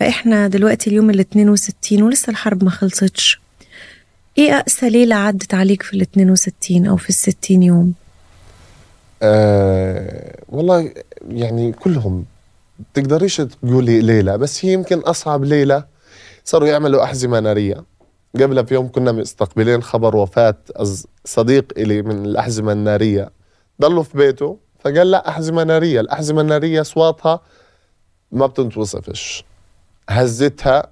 [0.00, 3.40] فإحنا دلوقتي اليوم ال 62 ولسه الحرب ما خلصتش.
[4.38, 7.94] إيه أقسى ليلة عدت عليك في ال 62 أو في ال 60 يوم؟
[9.22, 10.92] آه والله
[11.28, 12.24] يعني كلهم.
[12.94, 15.84] تقدريش تقولي ليلة بس هي يمكن أصعب ليلة
[16.44, 17.84] صاروا يعملوا أحزمة نارية.
[18.34, 20.56] قبلها في يوم كنا مستقبلين خبر وفاة
[21.24, 23.30] صديق إلي من الأحزمة النارية.
[23.80, 26.00] ضلوا في بيته فقال لا أحزمة نارية.
[26.00, 27.40] الأحزمة النارية أصواتها
[28.32, 29.44] ما بتنتوصفش
[30.08, 30.90] هزتها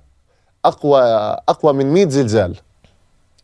[0.64, 1.00] أقوى
[1.48, 2.56] أقوى من 100 زلزال.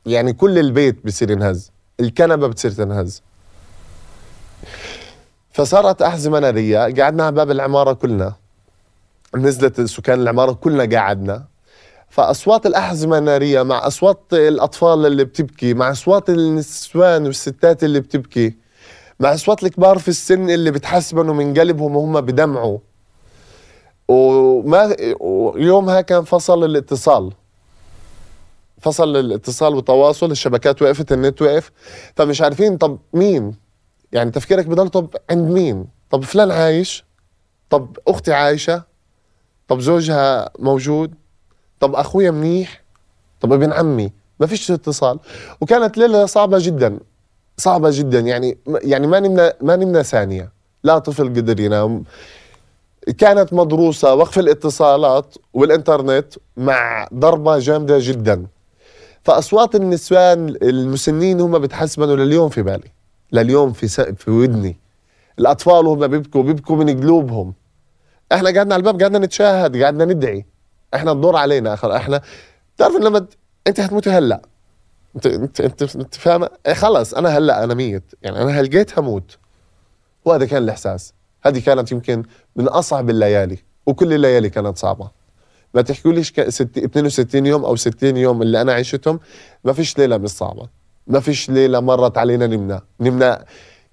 [0.07, 1.73] يعني كل البيت بصير ينهز.
[2.01, 3.23] الكنبة بتصير تنهز.
[5.53, 6.79] فصارت أحزمة نارية.
[6.79, 8.35] قعدنا على باب العمارة كلنا.
[9.37, 11.52] نزلت سكان العمارة كلنا قعدنا.
[12.13, 18.57] فأصوات الأحزمة النارية مع أصوات الأطفال اللي بتبكي مع أصوات النسوان والستات اللي بتبكي
[19.21, 22.79] مع أصوات الكبار في السن اللي بتحسبنوا من قلبهم وهم بدمعوا
[24.09, 24.97] وما
[25.57, 27.33] يومها كان فصل الاتصال.
[28.81, 31.71] فصل الاتصال والتواصل الشبكات وقفت النت وقف.
[32.17, 33.57] فمش عارفين طب مين؟
[34.13, 37.05] يعني تفكيرك بضل طب عند مين؟ طب فلان عايش
[37.71, 38.83] طب أختي عايشة
[39.69, 41.22] طب زوجها موجود.
[41.83, 42.83] طب أخويا منيح؟
[43.41, 45.19] طب ابن عمي؟ ما فيش اتصال.
[45.61, 46.99] وكانت ليلة صعبة جدا
[47.57, 48.21] صعبة جدا.
[48.21, 50.53] يعني يعني ما نمنا ما نمنا ثانية.
[50.85, 52.05] لا طفل قدر ينام.
[53.19, 58.47] كانت مدروسة وقف الاتصالات والإنترنت مع ضربة جامدة جدا.
[59.23, 62.91] فأصوات النسوان المسنين هم بتحسبنوا لليوم في بالي.
[63.33, 64.77] لليوم في في ودني.
[65.39, 67.55] الأطفال وهم بيبكوا بيبكوا من قلوبهم.
[68.33, 70.52] إحنا قعدنا على الباب قعدنا نتشاهد قعدنا ندعي.
[70.95, 72.23] إحنا الدور علينا اخر إحنا
[72.77, 73.27] بتعرف لما
[73.67, 74.43] أنت هتموتي هلأ.
[75.17, 78.03] انت انت انت, أنت فاهمة؟ إيه خلص أنا هلأ أنا ميت.
[78.23, 79.39] يعني أنا هلقيت هموت.
[80.25, 81.15] وهذا كان الإحساس.
[81.43, 82.23] هذه كانت يمكن
[82.57, 85.11] من أصعب الليالي وكل الليالي كانت صعبة.
[85.75, 89.21] ما تحكوليش 62 يوم أو 60 يوم اللي أنا عشتهم
[89.65, 90.69] ما فيش ليلة مش صعبة.
[91.07, 92.81] ما فيش ليلة مرت علينا نمنا.
[93.01, 93.45] نمنا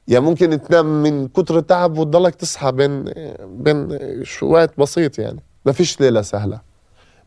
[0.07, 3.03] يا ممكن تنام من كتر التعب وتضلك تصحى بين
[3.43, 5.39] بين شوية بسيط يعني.
[5.65, 6.68] ما فيش ليلة سهلة.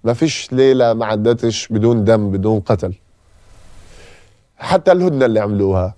[0.04, 2.94] ما فيش ليلة ما عدتش بدون دم بدون قتل.
[4.56, 5.94] حتى الهدنة اللي عملوها.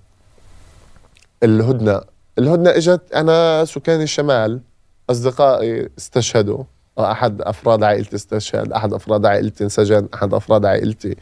[1.43, 2.01] الهدنة
[2.39, 4.61] الهدنة إجت أنا سكان الشمال
[5.09, 6.63] أصدقائي استشهدوا.
[6.99, 11.15] أحد أفراد عائلتي استشهد أحد أفراد عائلتي انسجن أحد أفراد عائلتي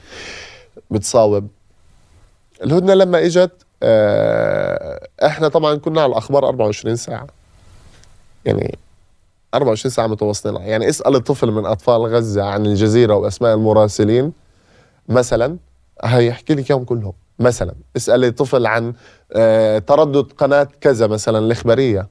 [0.91, 1.47] بتصاوب.
[2.63, 3.51] الهدنة لما إجت
[3.83, 7.27] آه، إحنا طبعا كنا على الأخبار 24 ساعة.
[8.45, 8.77] يعني
[9.53, 14.33] 24 ساعة متواصلين يعني اسأل الطفل من أطفال غزة عن الجزيرة وأسماء المراسلين
[15.09, 15.57] مثلا
[16.03, 17.13] هيحكي لك إياهم كلهم.
[17.39, 18.93] مثلا اسالي طفل عن
[19.33, 22.07] آه، تردد قناة كذا مثلا الإخبارية.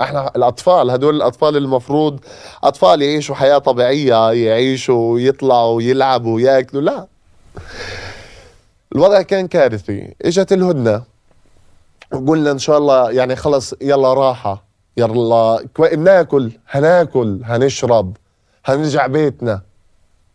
[0.00, 2.20] إحنا الأطفال هدول الأطفال المفروض
[2.64, 7.06] أطفال يعيشوا حياة طبيعية يعيشوا يطلعوا يلعبوا ياكلوا لا.
[8.94, 10.14] الوضع كان كارثي.
[10.22, 11.02] إجت الهدنة
[12.12, 14.69] وقلنا إن شاء الله يعني خلص يلا راحة.
[14.96, 18.16] يلا بناكل هناكل هنشرب
[18.64, 19.62] هنرجع بيتنا.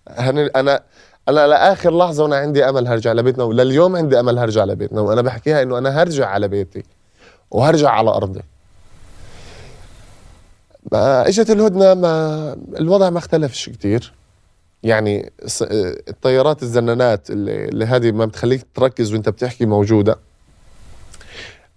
[0.09, 0.37] هن...
[0.39, 0.83] أنا
[1.29, 5.01] أنا لآخر لحظة وأنا عندي أمل هرجع لبيتنا ولليوم عندي أمل هرجع لبيتنا.
[5.01, 6.83] وأنا بحكيها إنه أنا هرجع على بيتي
[7.51, 8.41] وهرجع على أرضي.
[10.91, 14.13] ما إجت الهدنة ما الوضع ما اختلفش كتير.
[14.83, 15.31] يعني
[16.09, 20.19] الطيارات الزنانات اللي, اللي هذه ما بتخليك تركز وأنت بتحكي موجودة.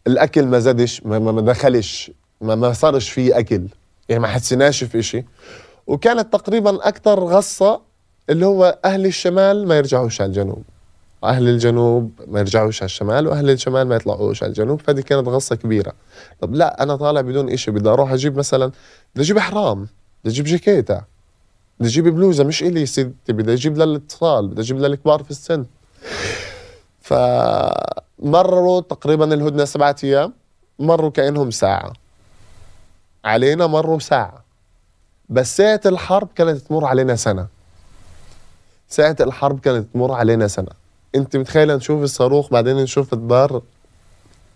[0.06, 2.10] الأكل ما زادش ما, ما دخلش.
[2.40, 3.62] ما, ما صارش فيه أكل.
[4.08, 5.24] يعني ما حسيناش في شيء
[5.86, 7.80] وكانت تقريبا أكثر غصة
[8.30, 10.62] اللي هو أهل الشمال ما يرجعوش على الجنوب.
[11.24, 14.80] أهل الجنوب ما يرجعوش على الشمال وأهل الشمال ما يطلعوش على الجنوب.
[14.80, 15.92] فدي كانت غصة كبيرة.
[16.40, 18.72] طب لا أنا طالع بدون إشي بدي أروح أجيب مثلا
[19.14, 19.88] بدي أجيب حرام
[20.24, 21.00] بدي أجيب جاكيته
[21.80, 25.64] بدي أجيب بلوزة مش إلي ستي بدي أجيب للاطفال بدي أجيب للكبار في السن.
[27.00, 30.32] فمروا تقريبا الهدنة سبعة أيام
[30.78, 31.92] مروا كأنهم ساعة.
[33.28, 34.44] علينا مروا ساعه
[35.28, 37.46] بس ساعة الحرب كانت تمر علينا سنة.
[38.88, 40.70] ساعة الحرب كانت تمر علينا سنة.
[41.14, 43.62] انت متخيلة نشوف الصاروخ بعدين نشوف الدار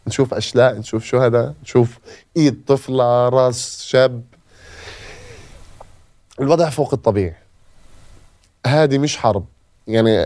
[0.06, 1.98] نشوف أشلاء نشوف شهداء نشوف
[2.36, 4.22] إيد طفلة راس شاب.
[6.40, 7.34] الوضع فوق الطبيعي.
[8.66, 9.44] هذه مش حرب.
[9.86, 10.16] يعني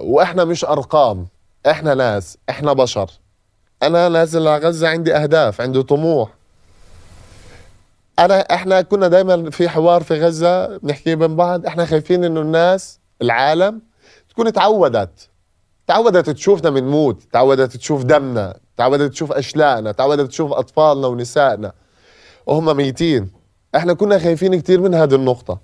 [0.00, 1.26] وإحنا مش أرقام.
[1.66, 3.10] إحنا ناس إحنا بشر.
[3.82, 6.28] أنا نازل على غزة عندي أهداف عندي طموح.
[8.18, 13.00] أنا إحنا كنا دائما في حوار في غزة بنحكي بين بعض إحنا خايفين إنه الناس
[13.22, 13.82] العالم
[14.30, 15.28] تكون تعودت
[15.86, 21.72] تعودت تشوفنا بنموت تعودت تشوف دمنا تعودت تشوف أشلاءنا تعودت تشوف أطفالنا ونسائنا.
[22.46, 23.30] وهم ميتين.
[23.76, 25.58] إحنا كنا خايفين كتير من هذه النقطة.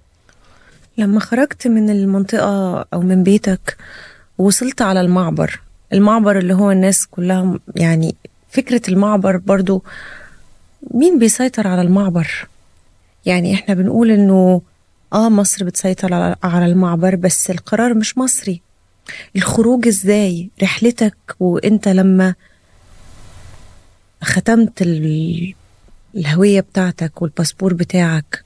[0.98, 3.76] لما خرجت من المنطقة أو من بيتك
[4.38, 5.60] وصلت على المعبر.
[5.92, 8.14] المعبر اللي هو الناس كلها يعني
[8.48, 9.84] فكرة المعبر برضو
[10.94, 12.48] مين بيسيطر على المعبر؟
[13.26, 14.62] يعني إحنا بنقول إنه
[15.12, 18.60] آه مصر بتسيطر على- المعبر بس القرار مش مصري.
[19.36, 22.34] الخروج إزاي؟ رحلتك وإنت لما
[24.22, 25.54] ختمت ال-
[26.16, 28.44] الهوية بتاعتك والباسبور بتاعك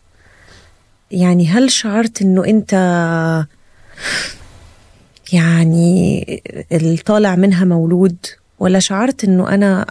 [1.11, 2.73] يعني هل شعرت إنه إنت
[5.33, 6.25] يعني
[6.73, 8.17] الطالع منها مولود؟
[8.59, 9.87] ولا شعرت إنه أنا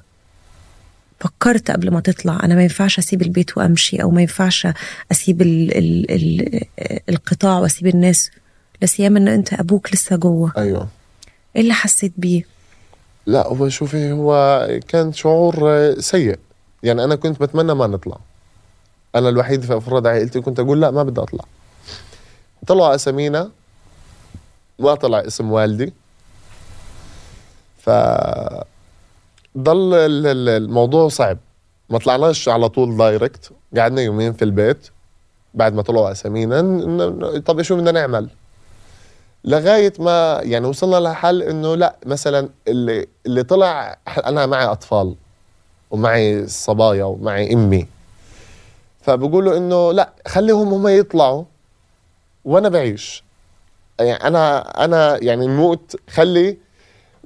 [1.22, 4.68] فكرت قبل ما تطلع أنا ما ينفعش أسيب البيت وأمشي أو ما ينفعش
[5.12, 6.62] أسيب ال ال ال
[7.10, 8.32] القطاع وأسيب الناس
[8.82, 10.54] لا سيما إن أنت أبوك لسه جوه.
[10.58, 10.88] أيوه.
[11.56, 12.44] إيه اللي حسيت بيه؟
[13.26, 15.56] لا هو شوفي هو كان شعور
[16.00, 16.40] سيء.
[16.84, 18.18] يعني أنا كنت بتمنى ما نطلع.
[19.16, 21.46] أنا الوحيد في أفراد عائلتي كنت أقول لا ما بدي أطلع.
[22.68, 23.52] طلعوا أسامينا
[24.80, 25.94] ما طلع اسم والدي.
[27.78, 27.90] ف
[29.58, 31.38] ضل ال- ال- الموضوع صعب.
[31.90, 34.88] ما طلعناش على طول دايركت قعدنا يومين في البيت.
[35.54, 36.62] بعد ما طلعوا أسامينا
[37.46, 38.30] طب شو بدنا نعمل؟
[39.46, 45.16] لغاية ما يعني وصلنا لحل إنه لا مثلا اللي اللي طلع أنا معي أطفال
[45.92, 47.88] ومعي صبايا ومعي أمي.
[49.02, 51.44] فبقولوا إنه لا خليهم هم يطلعوا
[52.46, 53.24] وأنا بعيش.
[54.00, 56.58] يعني أنا أنا يعني نموت خلي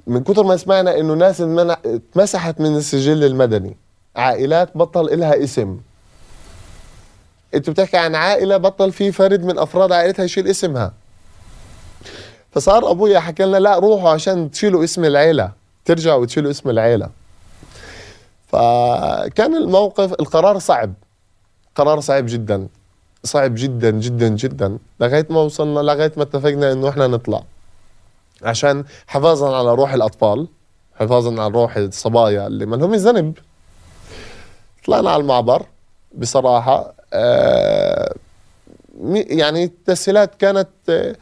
[0.06, 3.76] من كثر ما سمعنا إنه ناس اتمسحت من السجل المدني.
[4.16, 5.78] عائلات بطل إلها اسم.
[7.54, 10.92] انت بتحكي عن عائلة بطل في فرد من أفراد عائلتها يشيل اسمها.
[12.50, 15.52] فصار أبويا حكى لنا لا روحوا عشان تشيلوا اسم العيلة.
[15.84, 17.10] ترجعوا وتشيلوا اسم العيلة.
[18.48, 20.92] فكان الموقف القرار صعب.
[21.74, 22.68] قرار صعب جدا.
[23.24, 24.78] صعب جدا جدا جدا.
[25.00, 27.42] لغاية ما وصلنا لغاية ما اتفقنا إنه إحنا نطلع.
[28.42, 30.48] عشان حفاظا على روح الأطفال
[30.94, 33.38] حفاظا على روح الصبايا اللي ما لهم ذنب.
[34.86, 35.66] طلعنا على المعبر
[36.14, 38.14] بصراحة آه
[39.14, 41.16] يعني التسهيلات كانت آه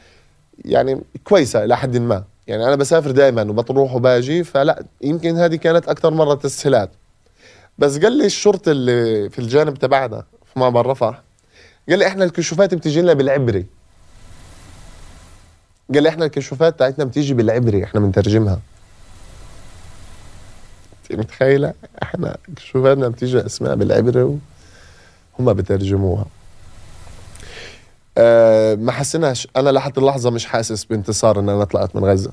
[0.65, 2.25] يعني كويسة إلى حد ما.
[2.47, 6.91] يعني أنا بسافر دائما وبروح وباجي فلا يمكن هذه كانت أكثر مرة تسهيلات.
[7.79, 11.23] بس قال لي الشرطي اللي في الجانب تبعنا في معبر رفح
[11.89, 13.67] قال لي إحنا الكشوفات بتجي لنا بالعبري.
[15.95, 18.61] قال لي إحنا الكشوفات تاعتنا بتيجي بالعبري إحنا بنترجمها.
[21.03, 24.39] أنت متخيلة؟ إحنا كشوفاتنا بتيجي أسماء بالعبري
[25.39, 26.27] وهم بترجموها.
[28.19, 29.49] أه ما حسيناش.
[29.57, 32.33] أنا لحد اللحظة مش حاسس بانتصار إن أنا طلعت من غزة.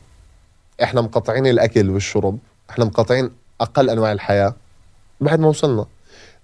[0.84, 2.38] إحنا مقطعين الأكل والشرب.
[2.70, 4.56] إحنا مقطعين أقل أنواع الحياة.
[5.22, 5.86] بعد ما وصلنا.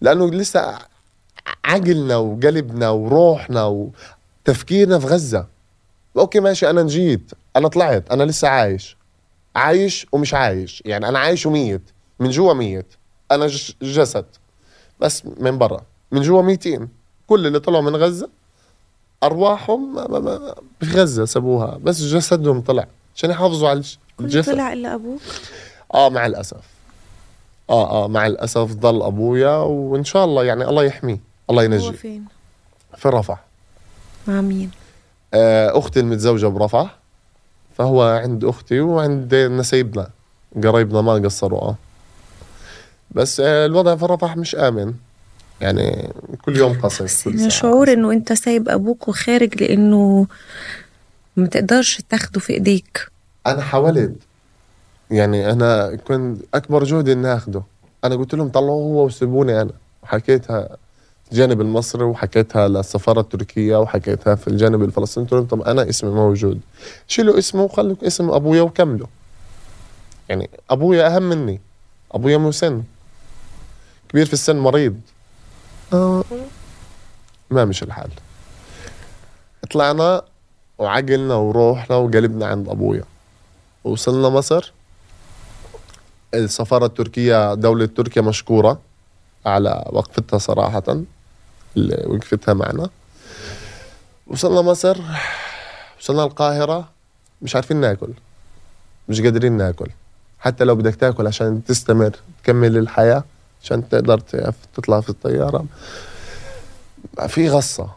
[0.02, 0.78] لأنه لسه
[1.66, 3.90] عقلنا وقلبنا وروحنا
[4.46, 5.57] وتفكيرنا في غزة.
[6.20, 8.98] أوكي ماشي أنا نجيت أنا طلعت أنا لسه عايش.
[9.56, 10.84] عايش ومش عايش.
[10.86, 11.82] يعني أنا عايش وميت.
[12.20, 12.86] من جوا ميت.
[13.32, 13.48] أنا
[13.82, 14.26] جسد.
[15.00, 15.82] بس من برا.
[16.12, 16.90] من جوا ميتين.
[17.28, 18.30] كل اللي طلعوا من غزة
[19.24, 21.78] أرواحهم ما- ما- ما- في غزة سابوها.
[21.84, 22.88] بس جسدهم طلع.
[23.16, 23.84] عشان يحافظوا على
[24.20, 24.54] الجسد.
[24.54, 25.22] طلع إلا أبوك؟
[25.94, 26.62] آه مع الأسف.
[27.70, 31.20] آه آه مع الأسف ضل أبويا وإن شاء الله يعني الله يحميه.
[31.50, 32.26] الله هو ينجيه فين؟
[32.98, 33.44] في رفح.
[34.28, 34.72] مع مين؟
[35.34, 36.98] أختي المتزوجة برفح
[37.78, 40.10] فهو عند أختي وعند نسيبنا
[40.64, 41.76] قرايبنا ما قصروا آه.
[43.12, 44.94] بس آه الوضع في رفح مش آمن.
[45.62, 47.94] يعني كل يوم قصف كل شعور.
[47.94, 50.28] إنه أنت سايب أبوك وخارج لأنه
[51.38, 53.08] ما تقدرش تاخده في إيديك.
[53.48, 54.16] أنا حاولت.
[55.12, 57.64] يعني أنا كنت أكبر جهدي إني آخده.
[58.04, 59.72] أنا قلت لهم طلعوه هو وسيبوني أنا.
[60.04, 60.78] وحكيتها
[61.32, 65.46] الجانب المصري وحكيتها للسفارة التركية وحكيتها في الجانب الفلسطيني.
[65.46, 66.60] طب أنا اسمي موجود.
[67.08, 69.08] شيلوا اسمه وخلوا اسم أبويا وكملوا.
[70.30, 71.62] يعني أبويا أهم مني.
[72.12, 72.84] أبويا مسن.
[74.10, 75.00] كبير في السن مريض.
[77.52, 78.10] ما مش الحال.
[79.72, 80.22] طلعنا
[80.78, 83.04] وعقلنا وروحنا وقلبنا عند أبويا.
[83.84, 84.74] وصلنا مصر.
[86.34, 88.80] السفارة التركية دولة تركيا مشكورة
[89.46, 91.02] على وقفتها صراحة.
[91.78, 92.90] اللي وقفتها معنا.
[94.28, 94.98] وصلنا مصر
[96.00, 96.90] وصلنا القاهرة
[97.42, 98.10] مش عارفين ناكل
[99.10, 99.90] مش قادرين ناكل.
[100.40, 103.24] حتى لو بدك تاكل عشان تستمر تكمل الحياة
[103.64, 104.20] عشان تقدر
[104.74, 105.66] تطلع في الطيارة.
[107.28, 107.90] في غصة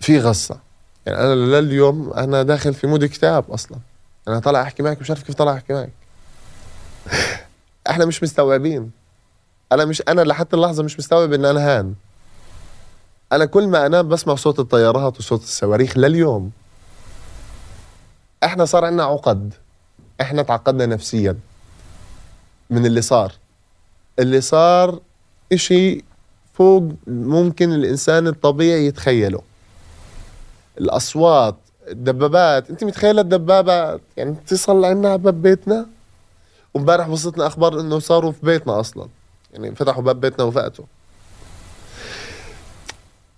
[0.00, 0.58] في غصة.
[1.06, 3.78] يعني أنا لليوم أنا داخل في مود اكتئاب أصلا.
[4.28, 5.90] أنا طالع أحكي معك مش عارف كيف طالع أحكي معك.
[7.90, 8.90] إحنا مش مستوعبين.
[9.72, 11.94] أنا مش أنا لحد اللحظة مش مستوعب إن أنا هان.
[13.32, 16.50] أنا كل ما أنام بسمع صوت الطيارات وصوت الصواريخ لليوم.
[18.44, 19.54] إحنا صار عندنا عقد.
[20.20, 21.38] إحنا تعقدنا نفسيا.
[22.70, 23.32] من اللي صار.
[24.18, 25.00] اللي صار
[25.52, 26.04] إشي
[26.54, 29.42] فوق ممكن الإنسان الطبيعي يتخيله.
[30.78, 31.56] الأصوات
[31.88, 32.70] الدبابات.
[32.70, 35.86] أنت متخيلة الدبابات؟ يعني تصل عنا باب بيتنا؟
[36.74, 39.08] وإمبارح وصلتنا أخبار إنه صاروا في بيتنا أصلا.
[39.52, 40.84] يعني فتحوا باب بيتنا وفاتوا.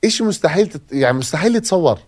[0.04, 0.82] اشي مستحيل تت...
[0.92, 1.98] يعني مستحيل يتصور.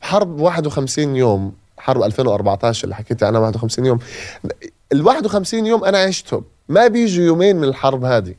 [0.00, 3.98] حرب 51 يوم حرب 2014 اللي حكيت عنها 51 يوم.
[4.92, 8.34] ال 51 يوم أنا عشتهم ما بيجوا يومين من الحرب هذه.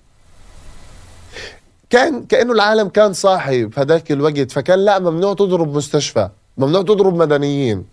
[1.90, 7.16] كان كأنه العالم كان صاحي في هذاك الوقت فكان لا ممنوع تضرب مستشفى ممنوع تضرب
[7.16, 7.86] مدنيين.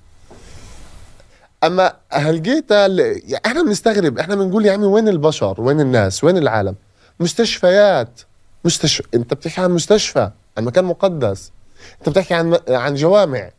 [1.64, 6.74] أما هلقيتها يعني إحنا بنستغرب إحنا بنقول يا عمي وين البشر؟ وين الناس؟ وين العالم؟
[7.20, 8.20] مستشفيات.
[8.64, 10.30] مستشفى أنت بتحكي عن مستشفى.
[10.59, 11.52] عن مكان مقدس.
[11.98, 13.50] انت بتحكي عن عن جوامع.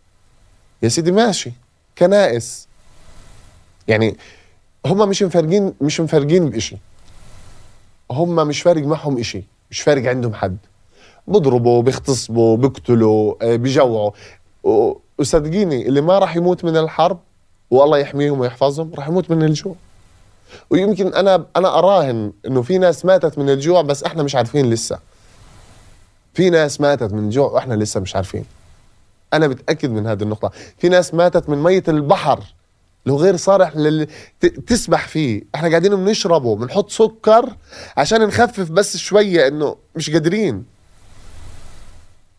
[0.83, 1.51] يا سيدي ماشي.
[1.97, 2.67] كنائس.
[3.87, 4.17] يعني
[4.85, 6.77] هم مش مفرقين مش مفرقين بإشي.
[8.11, 9.43] هم مش فارق معهم إشي.
[9.71, 10.57] مش فارق عندهم حد.
[11.27, 14.11] بضربوا بيغتصبوا بيقتلوا آه، بيجوعوا.
[15.17, 17.19] وصدقيني اللي ما راح يموت من الحرب
[17.71, 19.75] والله يحميهم ويحفظهم راح يموت من الجوع.
[20.69, 24.99] ويمكن أنا أنا أراهن إنه في ناس ماتت من الجوع بس إحنا مش عارفين لسه.
[26.37, 28.45] في ناس ماتت من الجوع وإحنا لسه مش عارفين.
[29.33, 30.51] أنا متأكد من هذه النقطة.
[30.77, 32.43] في ناس ماتت من مية البحر.
[33.05, 34.07] لو غير صالح للي
[34.67, 35.41] تسبح فيه.
[35.55, 37.55] إحنا قاعدين بنشربه بنحط سكر
[37.97, 40.65] عشان نخفف بس شوية إنه مش قادرين.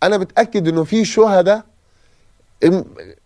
[0.03, 1.65] أنا متأكد إنه في شهداء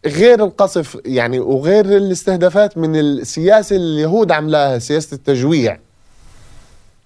[0.07, 5.79] غير القصف يعني وغير الاستهدافات من السياسة اللي اليهود عملاها سياسة التجويع.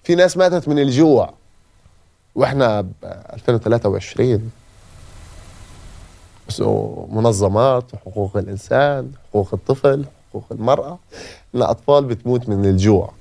[0.04, 1.34] في ناس ماتت من الجوع.
[2.36, 4.50] وإحنا ب 2023
[7.10, 10.98] منظمات حقوق الإنسان حقوق الطفل حقوق المرأة.
[11.54, 13.12] عندنا أطفال بتموت من الجوع.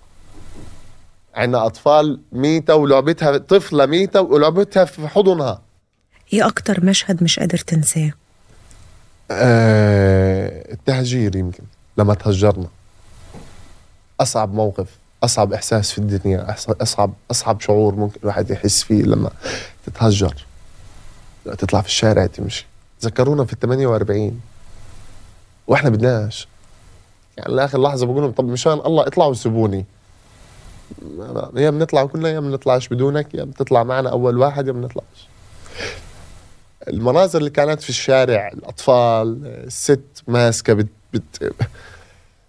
[1.36, 5.62] عندنا أطفال ميتة ولعبتها طفلة ميتة ولعبتها في حضنها.
[6.34, 8.12] إيه أكتر مشهد مش قادر تنساه؟
[9.32, 11.64] آه التهجير يمكن
[11.98, 12.68] لما تهجرنا.
[14.20, 14.88] أصعب موقف.
[15.26, 19.32] أصعب إحساس في الدنيا أصعب أصعب شعور ممكن الواحد يحس فيه لما
[19.86, 20.46] تتهجر.
[21.46, 22.66] تطلع في الشارع تمشي.
[23.04, 24.42] ذكرونا في ال 48
[25.68, 26.48] وإحنا بدناش.
[27.38, 29.86] يعني لاخر لحظة بقول لهم طب مشان الله اطلعوا سيبوني
[31.56, 35.28] يا بنطلع كلنا يا بنطلعش بدونك يا بتطلع معنا أول واحد يا بنطلعش
[36.88, 41.54] المناظر اللي كانت في الشارع الأطفال الست ماسكة بت, بت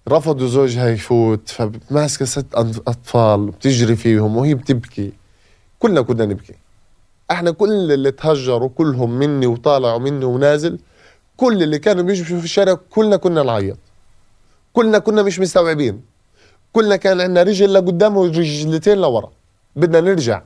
[0.09, 5.13] رفضوا زوجها يفوت فماسكة ست أطفال بتجري فيهم وهي بتبكي.
[5.79, 6.55] كلنا كنا نبكي.
[7.31, 10.79] إحنا كل اللي تهجروا كلهم مني وطالعوا مني ونازل
[11.37, 13.79] كل اللي كانوا بيجوا في الشارع كلنا كنا نعيط.
[14.73, 16.03] كلنا كنا مش مستوعبين.
[16.73, 19.31] كلنا كان عندنا رجل لقدام ورجلتين لورا.
[19.77, 20.43] بدنا نرجع.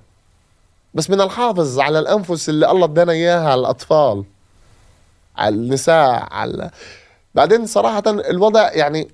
[0.94, 4.24] بس بدنا نحافظ على الأنفس اللي الله ادانا إياها على الأطفال
[5.36, 6.70] على النساء على
[7.34, 9.08] بعدين صراحة الوضع يعني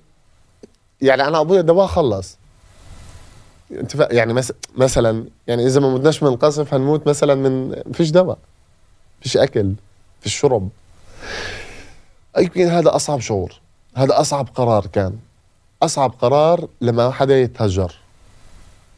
[1.01, 2.37] يعني أنا أبويا دواء خلص.
[3.71, 4.53] انت يعني مس...
[4.77, 8.37] مثلا يعني إذا ما متناش من القصف هنموت مثلا من فيش دواء
[9.21, 9.73] فيش أكل
[10.21, 10.69] فيش شرب.
[12.37, 13.53] يمكن هذا أصعب شعور
[13.95, 15.13] هذا أصعب قرار كان.
[15.83, 17.95] أصعب قرار لما حدا يتهجر.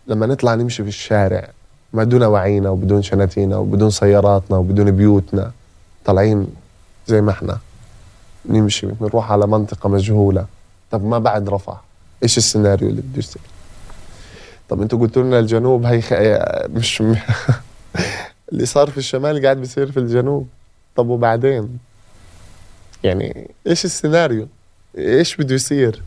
[0.08, 1.50] لما نطلع نمشي في الشارع
[1.94, 5.52] ما دون وعينا وبدون شناتينا وبدون سياراتنا وبدون بيوتنا
[6.06, 6.48] طالعين
[7.08, 7.60] زي ما إحنا.
[8.46, 10.46] نمشي بنروح على منطقة مجهولة.
[10.92, 11.82] طب ما بعد رفح
[12.24, 13.42] إيش السيناريو اللي بده يصير؟
[14.70, 16.14] طب أنتوا قلتوا لنا الجنوب هي خ...
[16.70, 17.04] مش
[18.52, 20.48] اللي صار في الشمال قاعد بيصير في الجنوب.
[20.96, 21.80] طب وبعدين؟
[23.04, 24.48] يعني إيش السيناريو؟
[24.98, 26.04] إيش بده يصير؟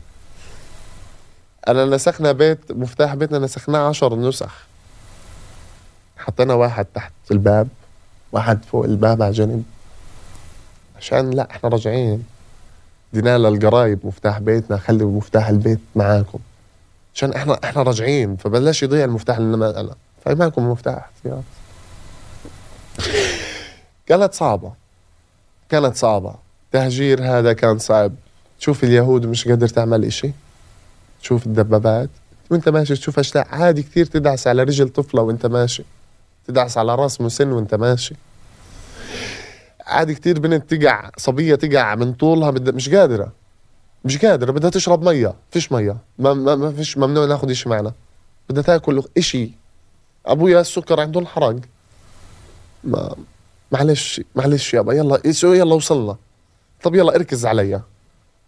[1.68, 4.66] أنا نسخنا بيت مفتاح بيتنا نسخناه عشر نسخ.
[6.16, 7.68] حطينا واحد تحت الباب
[8.32, 9.64] واحد فوق الباب على جنب
[10.96, 12.24] عشان لا إحنا راجعين.
[13.12, 16.38] دينا للقرايب مفتاح بيتنا خلي مفتاح البيت معاكم.
[17.14, 19.94] عشان إحنا إحنا راجعين فبلاش يضيع المفتاح اللي ما أنا
[20.24, 21.42] فماكم مفتاح احتياط.
[24.06, 24.72] كانت صعبة.
[25.68, 26.34] كانت صعبة.
[26.72, 28.12] تهجير هذا كان صعب.
[28.58, 30.30] تشوف اليهود مش قادر تعمل إشي.
[31.22, 32.10] تشوف الدبابات.
[32.50, 35.84] وأنت ماشي تشوف اشلاء عادي كثير تدعس على رجل طفلة وأنت ماشي.
[36.48, 38.14] تدعس على رأس مسن وأنت ماشي.
[39.87, 43.33] عادي كتير بنت تقع صبية تقع من طولها مش قادرة.
[44.05, 45.97] مش قادرة بدها تشرب مية فيش مية.
[46.18, 47.93] ما, ما, ما فيش ممنوع ناخذ إشي معنا.
[48.51, 49.51] بدها تاكل إشي.
[50.26, 51.57] أبويا السكر عنده انحرق
[52.85, 53.16] ما
[53.72, 56.16] معلش معلش يابا يلا يلا وصلنا
[56.83, 57.83] طب يلا اركز عليا.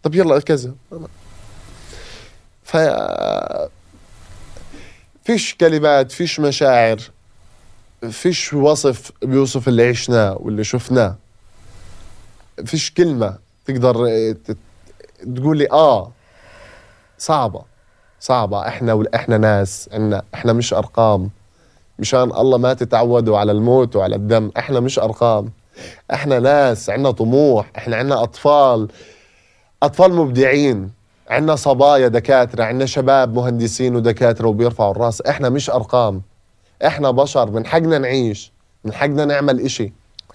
[0.02, 0.74] طب يلا كذا
[2.64, 2.76] ف
[5.24, 6.98] فيش كلمات فيش مشاعر
[8.10, 11.16] فيش وصف بيوصف اللي عشناه واللي شفناه.
[12.64, 14.56] فيش كلمة تقدر ت-
[15.36, 16.12] تقولي آه
[17.18, 17.62] صعبة
[18.20, 18.68] صعبة.
[18.68, 21.30] إحنا إحنا ناس عنا إحنا مش أرقام.
[21.98, 24.50] مشان الله ما تتعودوا على الموت وعلى الدم.
[24.58, 25.50] إحنا مش أرقام.
[26.12, 28.88] إحنا ناس عنا طموح إحنا عنا أطفال.
[29.82, 30.90] أطفال مبدعين.
[31.30, 35.20] عنا صبايا دكاترة عنا شباب مهندسين ودكاترة وبيرفعوا الرأس.
[35.20, 36.22] إحنا مش أرقام.
[36.86, 38.52] إحنا بشر من حقنا نعيش
[38.84, 39.92] من حقنا نعمل إشي.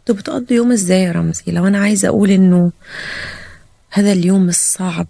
[0.09, 2.71] كنتوا بتقضوا يوم إزاي يا رمزي لو أنا عايزة أقول إنه
[3.91, 5.07] هذا اليوم الصعب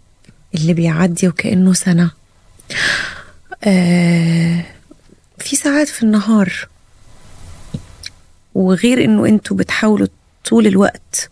[0.56, 2.12] اللي بيعدي وكأنه سنة
[3.64, 4.66] آه
[5.38, 6.68] في ساعات في النهار
[8.56, 10.08] وغير إنه أنتوا بتحاولوا
[10.46, 11.30] طول الوقت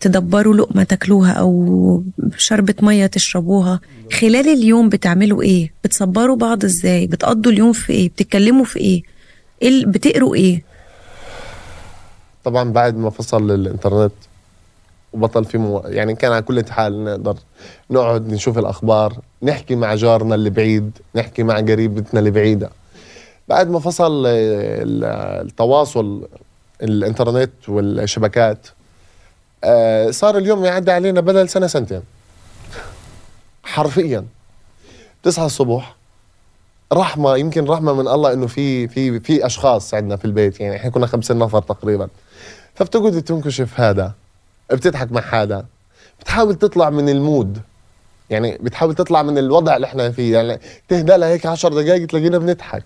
[0.00, 2.04] تدبروا لقمة تاكلوها أو
[2.36, 3.80] شربة مية تشربوها
[4.20, 9.02] خلال اليوم بتعملوا إيه؟ بتصبروا بعض إزاي؟ بتقضوا اليوم في إيه؟ بتتكلموا في إيه؟
[9.62, 10.71] إيه بتقروا إيه؟
[12.44, 14.12] طبعا بعد ما فصل الإنترنت
[15.12, 15.82] وبطل في مو...
[15.86, 17.36] يعني كان على كل حال نقدر
[17.90, 22.70] نقعد نشوف الأخبار نحكي مع جارنا اللي بعيد نحكي مع قريبتنا اللي بعيدة.
[23.48, 25.04] بعد ما فصل ال-
[25.46, 26.28] التواصل
[26.82, 28.66] الإنترنت والشبكات
[29.64, 32.02] آه، صار اليوم يعدي علينا بدل سنة سنتين.
[33.64, 34.24] حرفيا.
[35.22, 35.96] تصحى الصبح
[36.92, 40.90] رحمة يمكن رحمة من الله إنه في في في أشخاص عندنا في البيت يعني إحنا
[40.90, 42.08] كنا 50 نفر تقريبا.
[42.74, 44.12] فبتقعد تنكشف هذا
[44.72, 45.66] بتضحك مع هذا
[46.20, 47.58] بتحاول تطلع من المود.
[48.30, 50.36] يعني بتحاول تطلع من الوضع اللي إحنا فيه.
[50.36, 52.84] يعني تهدى لها هيك 10 دقائق تلاقينا بنضحك.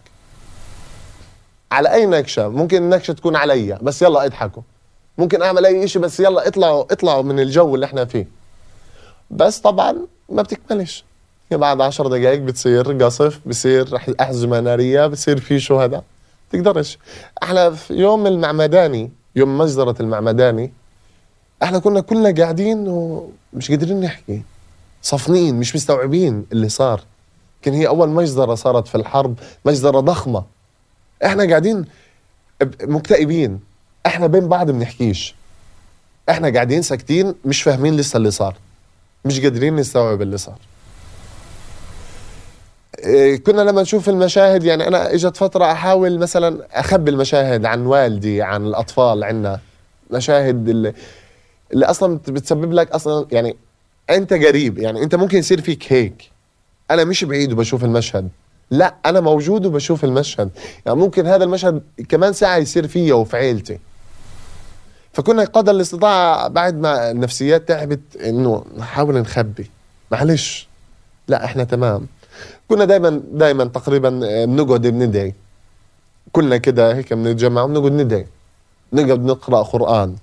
[1.72, 4.62] على أي نكشة؟ ممكن النكشة تكون عليا بس يلا اضحكوا.
[5.18, 8.28] ممكن أعمل أي شيء بس يلا اطلعوا اطلعوا من الجو اللي إحنا فيه.
[9.30, 9.96] بس طبعا
[10.28, 11.04] ما بتكملش.
[11.50, 16.04] بعد 10 دقائق بتصير قصف بصير أحزمة نارية بصير في شهداء
[16.52, 16.98] تقدرش
[17.42, 20.72] إحنا في يوم المعمداني يوم مجزرة المعمداني
[21.62, 24.42] إحنا كنا كلنا قاعدين ومش قادرين نحكي.
[25.02, 27.00] صفنين مش مستوعبين اللي صار.
[27.62, 30.44] كان هي أول مجزرة صارت في الحرب مجزرة ضخمة.
[31.24, 31.84] إحنا قاعدين
[32.82, 33.60] مكتئبين.
[34.06, 35.34] إحنا بين بعض بنحكيش.
[36.30, 38.54] إحنا قاعدين ساكتين مش فاهمين لسه اللي صار.
[39.24, 40.58] مش قادرين نستوعب اللي صار.
[43.46, 48.66] كنا لما نشوف المشاهد يعني أنا إجت فترة أحاول مثلا أخبي المشاهد عن والدي عن
[48.66, 49.60] الأطفال عنا.
[50.10, 50.92] مشاهد اللي,
[51.72, 53.56] اللي أصلا بتسبب لك أصلا يعني
[54.10, 56.30] أنت قريب يعني أنت ممكن يصير فيك هيك.
[56.90, 58.28] أنا مش بعيد وبشوف المشهد.
[58.70, 60.50] لا أنا موجود وبشوف المشهد.
[60.86, 63.78] يعني ممكن هذا المشهد كمان ساعة يصير فيا وفي عيلتي.
[65.12, 69.70] فكنا قدر الاستطاعة بعد ما النفسيات تعبت إنه نحاول نخبي.
[70.10, 70.68] معلش.
[71.28, 72.06] لا إحنا تمام.
[72.68, 74.10] كنا دائما دائما تقريبا
[74.44, 75.34] بنقعد بندعي.
[76.32, 78.26] كلنا كده هيك بنتجمع وبنقعد ندعي.
[78.92, 80.16] نقعد نقرأ قرآن.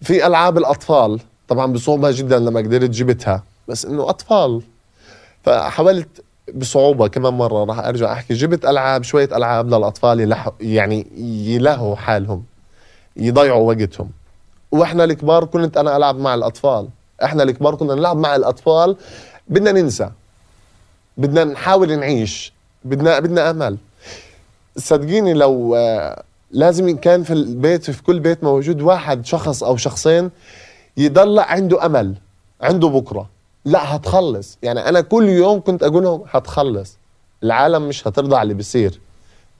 [0.00, 4.62] في ألعاب الأطفال طبعا بصعوبة جدا لما قدرت جبتها بس إنه أطفال.
[5.44, 6.08] فحاولت
[6.54, 8.34] بصعوبة كمان مرة راح أرجع أحكي.
[8.34, 11.06] جبت ألعاب شوية ألعاب للأطفال يلح يعني
[11.46, 12.44] يلهوا حالهم
[13.16, 14.10] يضيعوا وقتهم.
[14.72, 16.88] وإحنا الكبار كنت أنا ألعب مع الأطفال.
[17.24, 18.96] إحنا الكبار كنا نلعب مع الأطفال
[19.48, 20.10] بدنا ننسى.
[21.18, 22.52] بدنا نحاول نعيش.
[22.84, 23.76] بدنا بدنا امل
[24.76, 30.30] صدقيني لو آه، لازم كان في البيت في كل بيت موجود واحد شخص أو شخصين
[30.96, 32.14] يضل عنده آمل
[32.60, 33.28] عنده بكرة.
[33.64, 34.58] لا هتخلص.
[34.62, 36.96] يعني أنا كل يوم كنت أقول لهم هتخلص.
[37.42, 39.00] العالم مش هترضى على اللي بيصير.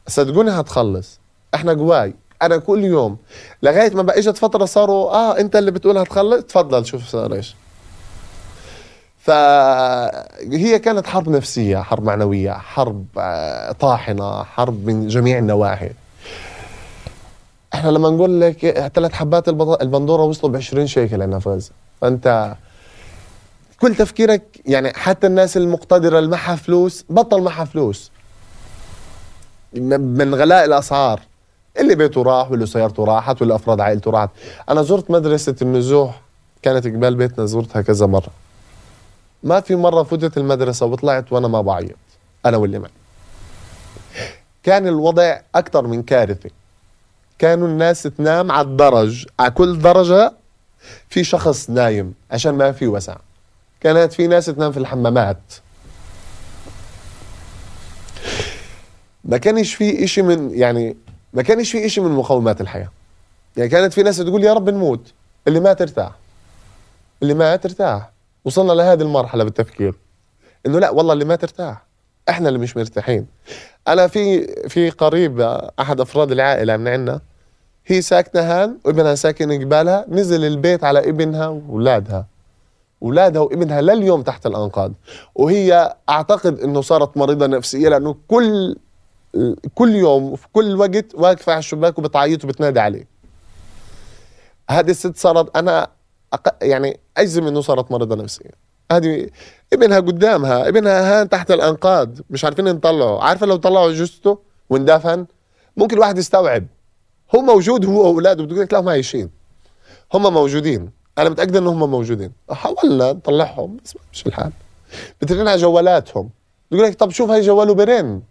[0.06, 1.18] صدقوني هتخلص.
[1.54, 3.16] إحنا جواي أنا كل يوم.
[3.62, 7.54] لغاية ما بقى إجت فترة صاروا آه أنت اللي بتقول هتخلص؟ تفضل شوف صار إيش.
[9.28, 15.90] فهي كانت حرب نفسية حرب معنوية حرب آه، طاحنة حرب من جميع النواحي.
[17.74, 21.70] إحنا لما نقول لك ثلاث حبات البندورة وصلوا ب 20 شيكل عندنا في غزه
[22.00, 22.54] فأنت
[23.80, 28.10] كل تفكيرك يعني حتى الناس المقتدرة اللي معها فلوس بطل معها فلوس.
[29.74, 31.20] من غلاء الأسعار.
[31.80, 34.30] اللي بيته راح واللي سيارته راحت واللي افراد عائلته راحت.
[34.70, 36.20] أنا زرت مدرسة النزوح
[36.62, 38.47] كانت قبال بيتنا زرتها كذا مرة.
[39.42, 41.96] ما في مرة فتت المدرسة وطلعت وأنا ما بعيط
[42.46, 42.90] أنا واللي معي.
[44.62, 46.50] كان الوضع أكثر من كارثي.
[47.38, 50.32] كانوا الناس تنام على الدرج على كل درجة
[51.08, 53.16] في شخص نايم عشان ما في وسع.
[53.80, 55.40] كانت في ناس تنام في الحمامات.
[59.24, 60.96] ما كانش في إشي من يعني
[61.32, 62.90] ما كانش في إشي من مقومات الحياة.
[63.56, 65.12] يعني كانت في ناس تقول يا رب نموت
[65.48, 66.12] اللي ما ترتاح
[67.22, 68.10] اللي ما ترتاح
[68.48, 69.94] وصلنا لهذه المرحلة بالتفكير.
[70.66, 71.86] إنه لا والله اللي ما ترتاح.
[72.28, 73.26] إحنا اللي مش مرتاحين.
[73.88, 75.40] أنا في في قريب
[75.80, 77.20] أحد أفراد العائلة من عندنا
[77.86, 82.26] هي ساكنة هان وابنها ساكن قبالها نزل البيت على ابنها واولادها
[83.02, 84.92] اولادها وابنها لليوم تحت الأنقاض.
[85.34, 88.76] وهي أعتقد إنه صارت مريضة نفسية لأنه كل
[89.74, 93.06] كل يوم وفي كل وقت واقفة على الشباك وبتعيط وبتنادي عليه.
[94.70, 95.97] هذه الست صارت أنا.
[96.62, 98.50] يعني أجزم إنه صارت مريضه نفسيه
[98.92, 99.28] هذه
[99.72, 104.38] ابنها قدامها ابنها هان تحت الأنقاض مش عارفين نطلعه عارفة لو طلعوا جثته
[104.70, 105.26] واندفن
[105.76, 106.66] ممكن الواحد يستوعب.
[107.34, 109.30] هو موجود هو وأولاده بتقول لك لا هم عايشين.
[110.14, 110.90] هم موجودين.
[111.18, 112.32] أنا متاكد ان هم موجودين.
[112.50, 114.52] حاولنا نطلعهم بس مش الحال.
[115.20, 116.30] بترن على جوالاتهم.
[116.70, 118.22] بيقول لك طب شوف هاي جواله برن.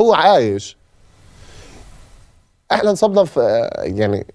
[0.00, 0.76] هو عايش.
[2.72, 4.26] إحنا انصبنا في يعني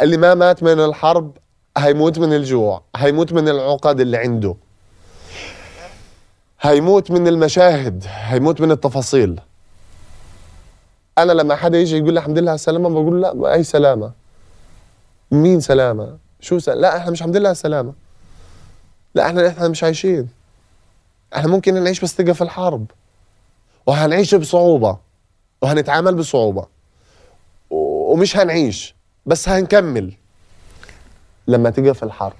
[0.00, 1.38] اللي ما مات من الحرب
[1.78, 4.54] هيموت من الجوع هيموت من العقد اللي عنده.
[6.60, 9.40] هيموت من المشاهد هيموت من التفاصيل.
[11.18, 14.12] أنا لما حدا يجي يقول لي الحمد لله على السلامة بقول لا أي سلامة؟
[15.30, 17.92] مين سلامة؟ شو سلامة؟ لا إحنا مش الحمد لله على السلامة.
[19.14, 20.28] لا إحنا إحنا مش عايشين.
[21.36, 22.86] إحنا ممكن نعيش بس تلقى في الحرب.
[23.86, 24.98] وهنعيش بصعوبة.
[25.62, 26.66] وهنتعامل بصعوبة.
[27.70, 28.94] ومش هنعيش
[29.26, 30.12] بس هنكمل.
[31.48, 32.36] لما تيجي في الحرب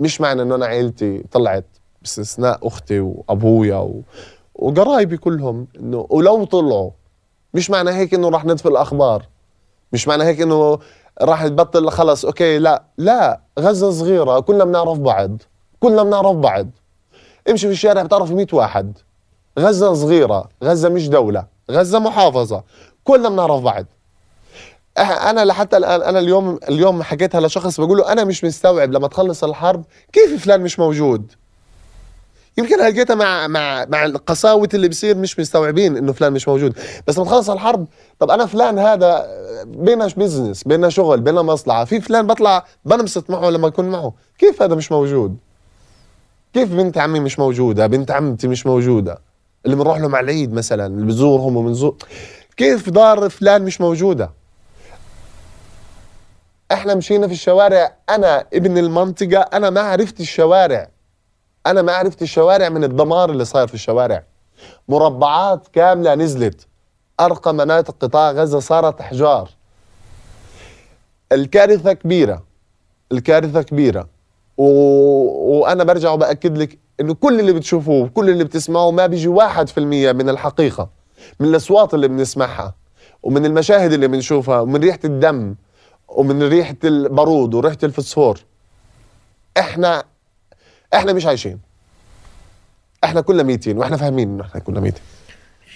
[0.00, 1.64] مش معنى إنه أنا عيلتي طلعت
[2.02, 4.00] باستثناء أختي وأبويا و...
[4.54, 6.90] وقرايبي كلهم إنه ولو طلعوا
[7.54, 9.26] مش معنى هيك إنه راح ندفي الأخبار
[9.92, 10.78] مش معنى هيك إنه
[11.22, 15.42] راح تبطل خلص أوكي لا لا غزة صغيرة كلنا بنعرف بعض
[15.80, 16.66] كلنا بنعرف بعض
[17.50, 18.98] امشي في الشارع بتعرف 100 واحد
[19.58, 22.62] غزة صغيرة غزة مش دولة غزة محافظة
[23.04, 23.86] كلنا بنعرف بعض.
[24.98, 29.44] أنا لحتى الان أنا اليوم اليوم حكيتها لشخص بقول له أنا مش مستوعب لما تخلص
[29.44, 31.32] الحرب كيف فلان مش موجود؟
[32.58, 36.78] يمكن لقيتها مع مع مع القساوة اللي بصير مش مستوعبين إنه فلان مش موجود.
[37.06, 37.86] بس لما تخلص الحرب
[38.18, 39.26] طب أنا فلان هذا
[39.64, 44.62] بينا بزنس بينا شغل بينا مصلحة في فلان بطلع بنبسط معه لما أكون معه كيف
[44.62, 45.36] هذا مش موجود؟
[46.54, 49.18] كيف بنت عمي مش موجودة بنت عمتي مش موجودة؟
[49.64, 51.96] اللي بنروح لهم على العيد مثلا اللي بزورهم وبنزور
[52.56, 54.43] كيف دار فلان مش موجودة؟
[56.74, 60.88] إحنا مشينا في الشوارع أنا ابن المنطقة أنا ما عرفت الشوارع.
[61.66, 64.24] أنا ما عرفت الشوارع من الدمار اللي صاير في الشوارع.
[64.88, 66.66] مربعات كاملة نزلت.
[67.20, 69.50] أرقى مناطق قطاع غزة صارت أحجار.
[71.32, 72.42] الكارثة كبيرة.
[73.12, 74.08] الكارثة كبيرة.
[74.56, 74.64] و...
[75.58, 79.78] وأنا برجع وبأكد لك إنه كل اللي بتشوفوه كل اللي بتسمعوه ما بيجي واحد في
[79.78, 80.88] المية من الحقيقة.
[81.40, 82.74] من الأصوات اللي بنسمعها.
[83.22, 84.60] ومن المشاهد اللي بنشوفها.
[84.60, 85.54] ومن ريحة الدم.
[86.14, 88.40] ومن ريحة البارود وريحة الفسفور.
[89.58, 90.04] إحنا
[90.94, 91.58] إحنا مش عايشين.
[93.04, 95.02] إحنا كلنا ميتين وإحنا فاهمين إنه إحنا كلنا ميتين.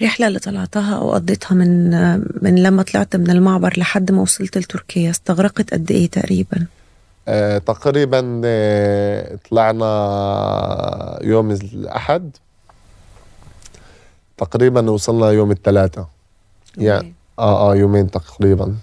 [0.00, 1.90] الرحلة اللي طلعتها أو قضيتها من
[2.42, 6.66] من لما طلعت من المعبر لحد ما وصلت لتركيا استغرقت قد إيه تقريبا؟
[7.28, 12.30] آه تقريبا آه طلعنا يوم الأحد.
[14.36, 16.08] تقريبا وصلنا يوم الثلاثاء
[16.76, 18.74] يعني آه آه يومين تقريبا.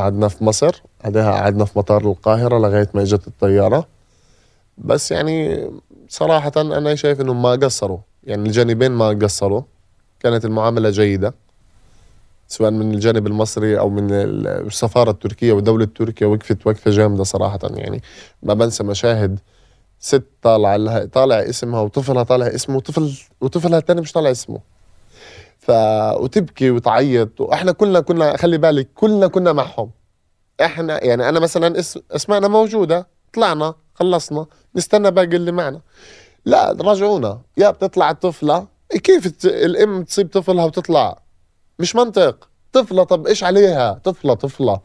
[0.00, 3.86] قعدنا في مصر بعدها قعدنا في مطار القاهرة لغاية ما اجت الطيارة.
[4.78, 5.70] بس يعني
[6.08, 7.98] صراحة أنا شايف إنهم ما قصروا.
[8.24, 9.62] يعني الجانبين ما قصروا.
[10.20, 11.34] كانت المعاملة جيدة.
[12.48, 17.58] سواء من الجانب المصري أو من السفارة التركية ودولة تركيا وقفت وقفة جامدة صراحة.
[17.62, 18.02] يعني
[18.42, 19.38] ما بنسى مشاهد
[20.00, 24.58] ست طالعة لها طالع اسمها وطفلها طالع اسمه وطفل وطفلها الثاني مش طالع اسمه.
[25.66, 25.70] ف
[26.20, 27.40] وتبكي وتعيط.
[27.40, 29.90] وإحنا كلنا كنا خلي بالك كلنا كنا معهم.
[30.60, 34.46] إحنا يعني أنا مثلا اسم اسمائنا موجودة طلعنا خلصنا
[34.76, 35.80] نستنى باقي اللي معنا.
[36.44, 41.18] لا رجعونا يا بتطلع الطفلة كيف الأم تصيب طفلها وتطلع؟
[41.78, 42.48] مش منطق.
[42.72, 44.80] طفلة طب إيش عليها؟ طفلة طفلة.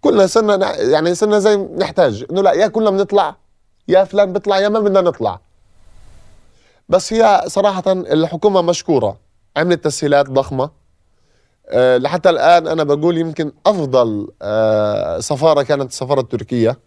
[0.00, 2.24] كلنا صرنا يعني صرنا زي نحتاج.
[2.30, 3.36] إنه لا يا كلنا بنطلع
[3.88, 5.40] يا فلان بيطلع يا ما بدنا نطلع.
[6.88, 9.16] بس هي صراحة الحكومة مشكورة.
[9.56, 10.70] عملت تسهيلات ضخمة.
[11.68, 16.78] أه لحتى الآن أنا بقول يمكن أفضل أه سفارة كانت السفارة التركية.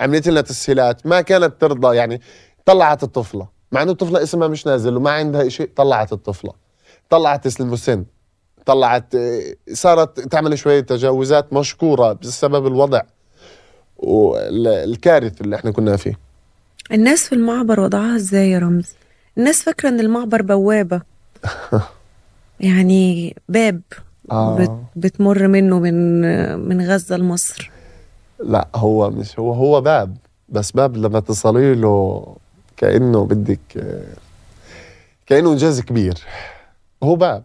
[0.00, 2.20] عملت لنا تسهيلات ما كانت ترضى يعني
[2.64, 3.48] طلعت الطفلة.
[3.72, 6.52] مع إنه الطفلة اسمها مش نازل وما عندها شيء طلعت الطفلة.
[7.10, 8.04] طلعت اسم السن
[8.66, 9.14] طلعت
[9.72, 13.00] صارت تعمل شوية تجاوزات مشكورة بسبب الوضع
[13.96, 16.18] والكارثة اللي إحنا كنا فيه.
[16.92, 18.94] الناس في المعبر وضعها إزاي يا رمز؟
[19.38, 21.02] الناس فاكرة إن المعبر بوابة.
[22.60, 23.80] يعني باب
[24.30, 24.84] آه.
[24.96, 26.20] بتمر منه من
[26.58, 27.70] من غزة لمصر.
[28.44, 30.16] لا هو مش هو هو باب
[30.48, 32.26] بس باب لما تصلي له
[32.76, 33.60] كأنه بدك
[35.26, 36.18] كأنه انجاز كبير.
[37.02, 37.42] هو باب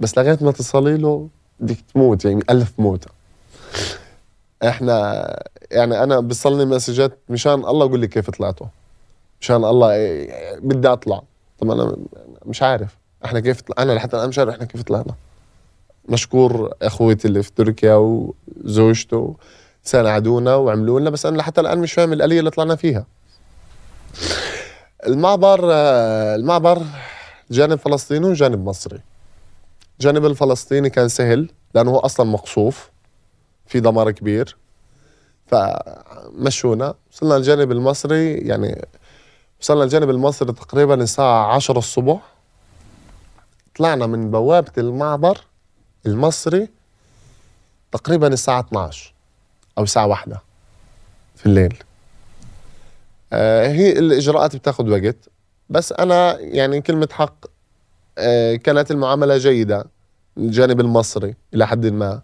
[0.00, 1.28] بس لغاية ما تصلي له
[1.60, 3.08] بدك تموت يعني ألف موتة
[4.68, 5.26] إحنا
[5.70, 8.66] يعني أنا بصلني مسجات مشان الله يقول لي كيف طلعتوا
[9.40, 11.22] مشان الله إيه، بدي أطلع.
[11.58, 11.96] طب أنا
[12.46, 12.96] مش عارف.
[13.24, 13.82] إحنا كيف طلع...
[13.82, 15.14] أنا لحتى الآن مش عارف إحنا كيف طلعنا.
[16.08, 19.36] مشكور إخوتي اللي في تركيا وزوجته
[19.82, 23.06] ساعدونا وعملوا لنا بس أنا لحتى الآن مش فاهم الآلية اللي طلعنا فيها.
[25.06, 25.60] المعبر
[26.34, 26.82] المعبر
[27.50, 29.00] جانب فلسطيني وجانب مصري.
[30.00, 32.90] الجانب الفلسطيني كان سهل لأنه هو أصلا مقصوف
[33.66, 34.56] في دمار كبير.
[35.46, 36.94] فمشونا.
[37.12, 38.86] وصلنا الجانب المصري يعني
[39.60, 42.33] وصلنا الجانب المصري تقريبا الساعة عشرة الصبح.
[43.76, 45.38] طلعنا من بوابة المعبر
[46.06, 46.68] المصري
[47.92, 49.14] تقريبا الساعة 12
[49.78, 50.40] أو الساعة واحدة
[51.36, 51.74] في الليل.
[53.32, 55.16] آه هي الإجراءات بتاخذ وقت
[55.70, 57.34] بس أنا يعني كلمة حق
[58.18, 59.86] آه كانت المعاملة جيدة
[60.36, 62.22] من الجانب المصري إلى حد ما.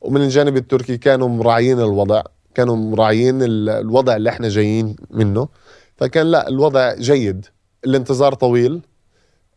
[0.00, 2.22] ومن الجانب التركي كانوا مراعيين الوضع
[2.54, 5.48] كانوا مراعيين الوضع اللي إحنا جايين منه.
[5.96, 7.46] فكان لا الوضع جيد
[7.86, 8.80] الانتظار طويل.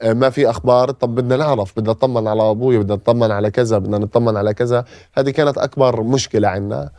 [0.03, 3.97] ما في أخبار طب بدنا نعرف بدنا نطمن على أبوي بدنا نطمن على كذا بدنا
[3.97, 4.85] نطمن على كذا.
[5.13, 6.89] هذه كانت أكبر مشكلة عندنا.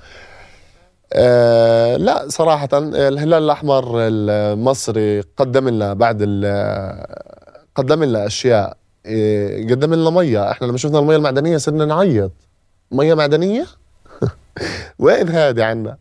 [1.12, 6.22] أه لا صراحة الهلال الأحمر المصري قدم لنا بعد
[7.74, 8.76] قدم لنا أشياء
[9.07, 10.51] آه، قدم لنا مية.
[10.51, 12.32] إحنا لما شفنا المية المعدنية صرنا نعيط.
[12.90, 13.66] مية معدنية؟
[14.99, 15.96] وين هذه عنا؟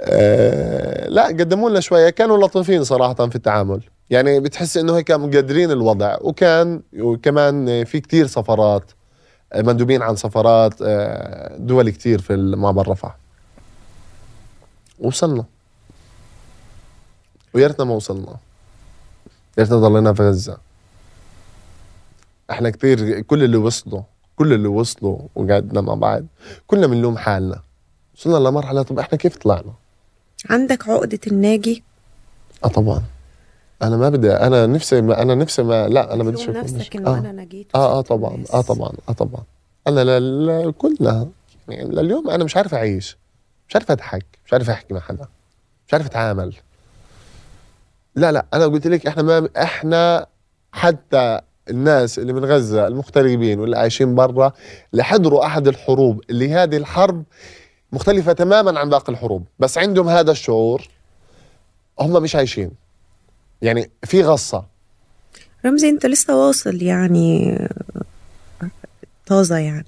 [0.00, 2.10] أه لا قدموا لنا شوية.
[2.10, 3.80] كانوا لطيفين صراحة في التعامل.
[4.10, 6.16] يعني بتحس إنه هيك مقدرين الوضع.
[6.20, 8.90] وكان وكمان في كتير سفرات
[9.56, 13.16] مندوبين عن سفرات آه، دول كتير في معبر رفح
[14.98, 15.44] وصلنا.
[17.54, 18.36] ويا ريتنا ما وصلنا.
[19.58, 20.58] يا ريتنا ضلينا في غزة.
[22.50, 24.02] إحنا كتير كل اللي وصلوا
[24.36, 26.24] كل اللي وصلوا وقعدنا مع بعض
[26.66, 27.60] كلنا بنلوم حالنا.
[28.16, 29.72] وصلنا لمرحلة طب إحنا كيف طلعنا؟
[30.50, 31.82] عندك عقدة الناجي؟
[32.64, 33.02] آه طبعا.
[33.82, 37.10] أنا ما بدي أنا نفسي ما أنا نفسي ما لا أنا بدي أشوف نفسك إنه
[37.10, 37.18] آه.
[37.18, 39.42] أنا نجيت آه آه طبعا آه طبعا آه طبعا.
[39.86, 40.72] أنا ل...
[40.78, 41.28] كلنا
[41.68, 43.16] يعني لليوم أنا مش عارف أعيش.
[43.68, 44.24] مش عارف أضحك.
[44.46, 45.26] مش عارف أحكي مع حدا.
[45.86, 46.54] مش عارف أتعامل.
[48.14, 50.26] لا لا أنا قلت لك إحنا ما إحنا
[50.72, 54.52] حتى الناس اللي من غزة المغتربين واللي عايشين برا
[54.92, 57.24] اللي حضروا أحد الحروب اللي هذه الحرب
[57.92, 59.44] مختلفة تماما عن باقي الحروب.
[59.58, 60.88] بس عندهم هذا الشعور
[62.00, 62.83] هم مش عايشين.
[63.64, 64.66] يعني في غصة.
[65.66, 67.58] رمزي انت لسه واصل يعني
[69.26, 69.86] طازة يعني.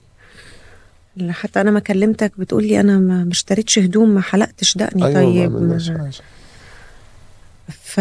[1.29, 5.53] حتى أنا ما كلمتك بتقول لي أنا ما اشتريتش هدوم ما حلقتش دقني أيوة طيب.
[5.53, 6.11] ما
[7.69, 8.01] ف...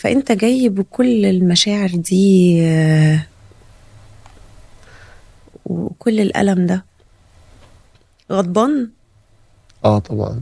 [0.00, 2.60] فأنت جاي بكل المشاعر دي
[5.66, 6.84] وكل الألم ده.
[8.32, 8.90] غضبان؟
[9.84, 10.40] آه طبعا.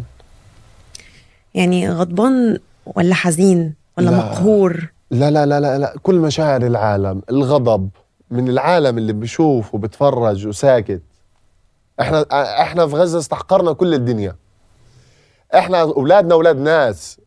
[1.55, 4.17] يعني غضبان ولا حزين؟ ولا لا.
[4.17, 5.95] مقهور؟ لا لا لا لا لا.
[6.03, 7.91] كل مشاعر العالم الغضب
[8.31, 11.03] من العالم اللي بيشوف وبتفرج وساكت.
[12.01, 12.27] إحنا
[12.63, 14.37] إحنا في غزة استحقرنا كل الدنيا.
[15.55, 17.21] إحنا أولادنا أولاد ناس.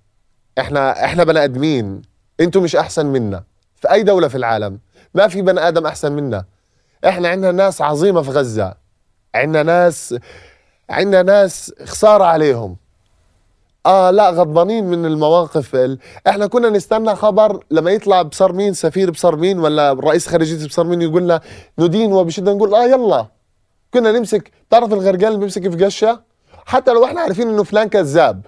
[0.60, 2.02] إحنا إحنا بني آدمين.
[2.40, 3.44] أنتم مش أحسن منا.
[3.76, 4.80] في أي دولة في العالم
[5.14, 6.46] ما في بني آدم أحسن منا.
[7.08, 8.74] إحنا عندنا ناس عظيمة في غزة.
[9.36, 10.16] عندنا ناس
[10.90, 12.78] عندنا ناس خسارة عليهم.
[13.88, 15.76] آه لا غضبانين من المواقف.
[15.76, 16.00] ال...
[16.28, 20.84] إحنا كنا نستنى خبر لما يطلع بصر مين سفير بصر مين ولا رئيس خارجية بصر
[20.84, 21.42] مين يقول لنا
[21.80, 23.28] ندين وبشدة نقول آه يلا.
[23.94, 26.22] كنا نمسك تعرف الغرقان اللي بيمسك في قشة؟
[26.66, 28.46] حتى لو إحنا عارفين إنه فلان كذاب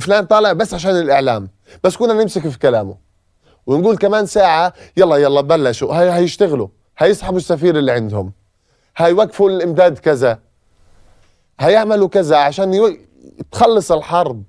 [0.00, 1.48] فلان طالع بس عشان الإعلام
[1.84, 2.96] بس كنا نمسك في كلامه.
[3.66, 5.94] ونقول كمان ساعة يلا يلا بلشوا.
[5.94, 6.68] هاي هيشتغلوا.
[6.98, 8.32] هيسحبوا السفير اللي عندهم.
[8.96, 10.38] هيوقفوا الإمداد كذا.
[11.60, 12.74] هيعملوا كذا عشان
[13.52, 14.42] تخلص الحرب.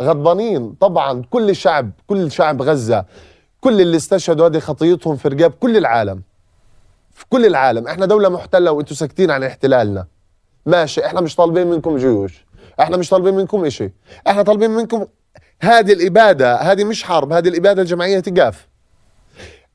[0.00, 3.04] غضبانين طبعا كل الشعب كل شعب غزة
[3.60, 6.22] كل اللي استشهدوا هذه خطيتهم في رقاب كل العالم.
[7.12, 7.88] في كل العالم.
[7.88, 10.06] إحنا دولة محتلة وأنتم ساكتين عن احتلالنا.
[10.66, 12.46] ماشي إحنا مش طالبين منكم جيوش.
[12.80, 13.92] إحنا مش طالبين منكم إشي.
[14.28, 15.06] إحنا طالبين منكم
[15.60, 18.68] هذه الإبادة هذه مش حرب هذه الإبادة الجمعية تقاف.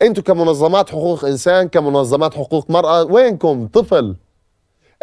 [0.01, 4.15] أنتم كمنظمات حقوق إنسان كمنظمات حقوق مرأة وينكم؟ طفل.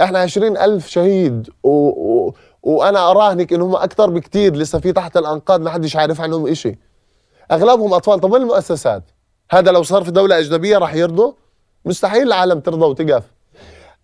[0.02, 1.68] إحنا عشرين ألف شهيد و...
[1.68, 2.34] و...
[2.62, 6.76] وأنا اراهنك إنهم أكثر بكثير لسه في تحت الأنقاض ما حدش عارف عنهم شيء
[7.52, 8.20] أغلبهم أطفال.
[8.20, 9.02] طب وين المؤسسات؟
[9.50, 11.32] هذا لو صار في دولة أجنبية راح يرضوا؟
[11.84, 13.24] مستحيل العالم ترضى وتقف.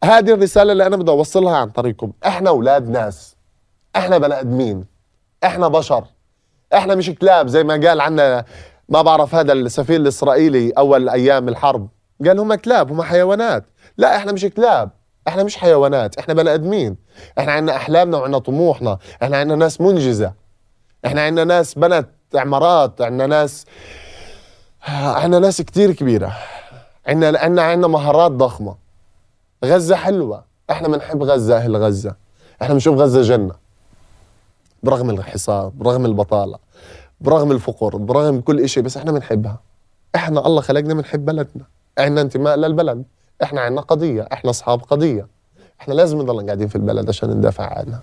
[0.05, 2.13] هذه الرسالة اللي أنا بدي أوصلها عن طريقكم.
[2.27, 3.37] إحنا أولاد ناس.
[3.97, 4.85] إحنا بني آدمين.
[5.45, 6.05] إحنا بشر.
[6.75, 8.45] إحنا مش كلاب زي ما قال عنا
[8.89, 11.89] ما بعرف هذا السفير الإسرائيلي أول أيام الحرب.
[12.27, 13.65] قال هم كلاب هم حيوانات.
[13.97, 14.91] لا إحنا مش كلاب.
[15.29, 16.97] إحنا مش حيوانات إحنا بني آدمين.
[17.39, 18.99] إحنا عندنا أحلامنا وعندنا طموحنا.
[19.23, 20.33] إحنا عندنا ناس منجزة.
[21.07, 23.03] إحنا عندنا ناس بنت عمارات.
[23.03, 23.67] عندنا ناس
[24.89, 26.33] عندنا ناس كتير كبيرة.
[27.07, 28.77] عندنا عندنا عندنا مهارات ضخمة.
[29.65, 30.45] غزة حلوة.
[30.71, 32.15] إحنا بنحب غزة أهل غزة.
[32.63, 33.55] إحنا بنشوف غزة جنة.
[34.83, 36.59] برغم الحصار برغم البطالة
[37.21, 39.61] برغم الفقر برغم كل شيء بس إحنا بنحبها.
[40.15, 41.65] إحنا الله خلقنا بنحب بلدنا.
[41.99, 43.05] عندنا انتماء للبلد.
[43.43, 45.27] إحنا عندنا قضية إحنا أصحاب قضية.
[45.81, 48.03] إحنا لازم نضل قاعدين في البلد عشان ندافع عنها.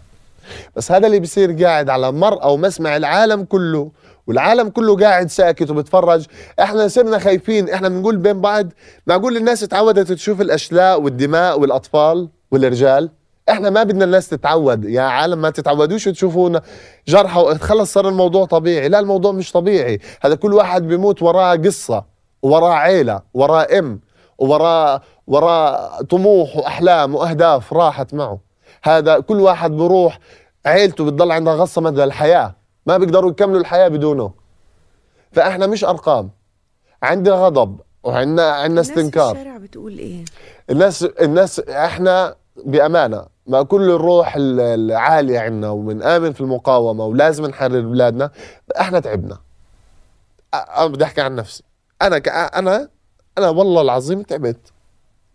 [0.75, 3.91] بس هذا اللي بيصير قاعد على مرأى ومسمع العالم كله
[4.27, 6.25] والعالم كله قاعد ساكت وبتفرج.
[6.59, 8.67] إحنا صرنا خايفين إحنا بنقول بين بعض
[9.07, 13.09] معقول الناس تعودت تشوف الأشلاء والدماء والأطفال والرجال؟
[13.49, 14.85] إحنا ما بدنا الناس تتعود.
[14.85, 16.61] يا عالم ما تتعودوش تشوفونا.
[17.07, 18.89] جرحى خلص صار الموضوع طبيعي.
[18.89, 19.99] لا الموضوع مش طبيعي.
[20.21, 22.03] هذا كل واحد بيموت وراه قصة
[22.41, 23.99] وراه عيلة وراه أم.
[24.37, 28.39] وراه وراه طموح وأحلام وأهداف راحت معه.
[28.83, 30.19] هذا كل واحد بروح
[30.65, 32.55] عيلته بتضل عندها غصة مدى الحياة.
[32.85, 34.31] ما بيقدروا يكملوا الحياة بدونه.
[35.31, 36.29] فإحنا مش أرقام.
[37.03, 40.25] عندنا غضب وعندنا عندنا استنكار الناس في الشارع بتقول إيه؟
[40.69, 47.81] الناس الناس إحنا بأمانة مع كل الروح ال- العالية عندنا وبنآمن في المقاومة ولازم نحرر
[47.81, 48.31] بلادنا
[48.79, 49.35] إحنا تعبنا.
[49.35, 51.63] أ- أنا بدي أحكي عن نفسي.
[52.01, 52.17] أنا.
[52.59, 52.89] أنا
[53.37, 54.71] أنا والله العظيم تعبت.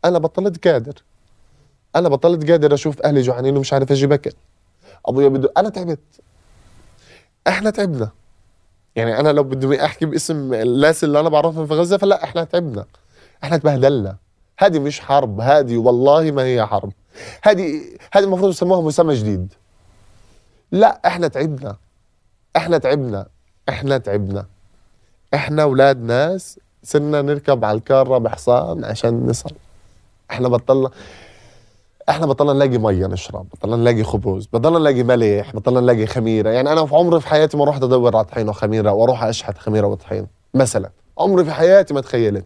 [0.04, 1.02] أنا بطلت قادر.
[1.96, 4.32] أنا بطلت قادر أشوف أهلي جوعانين ومش عارف أجيب أكل.
[5.06, 5.98] أبويا بده أنا تعبت.
[7.48, 8.10] إحنا تعبنا.
[8.96, 12.84] يعني أنا لو بدي أحكي باسم الناس اللي أنا بعرفهم في غزة فلا إحنا تعبنا.
[13.44, 14.16] إحنا تبهدلنا.
[14.58, 15.40] هذه مش حرب.
[15.40, 16.92] هذه والله ما هي حرب.
[17.42, 17.80] هذه
[18.12, 19.52] هذه المفروض يسموها مسمى جديد.
[20.72, 21.76] لا إحنا تعبنا.
[22.56, 23.26] إحنا تعبنا.
[23.68, 24.46] إحنا تعبنا.
[25.34, 26.58] إحنا أولاد ناس
[26.88, 29.50] صرنا نركب على الكارة بحصان عشان نصل.
[30.30, 30.90] إحنا بطلنا
[32.08, 36.50] إحنا بطلنا نلاقي مية نشرب بطلنا نلاقي خبز بطلنا نلاقي ملح بطلنا نلاقي خميرة.
[36.50, 39.86] يعني أنا في عمري في حياتي ما رحت أدور على طحين وخميرة وأروح أشحت خميرة
[39.86, 40.90] وطحين مثلا.
[41.18, 42.44] عمري في حياتي ما تخيلت.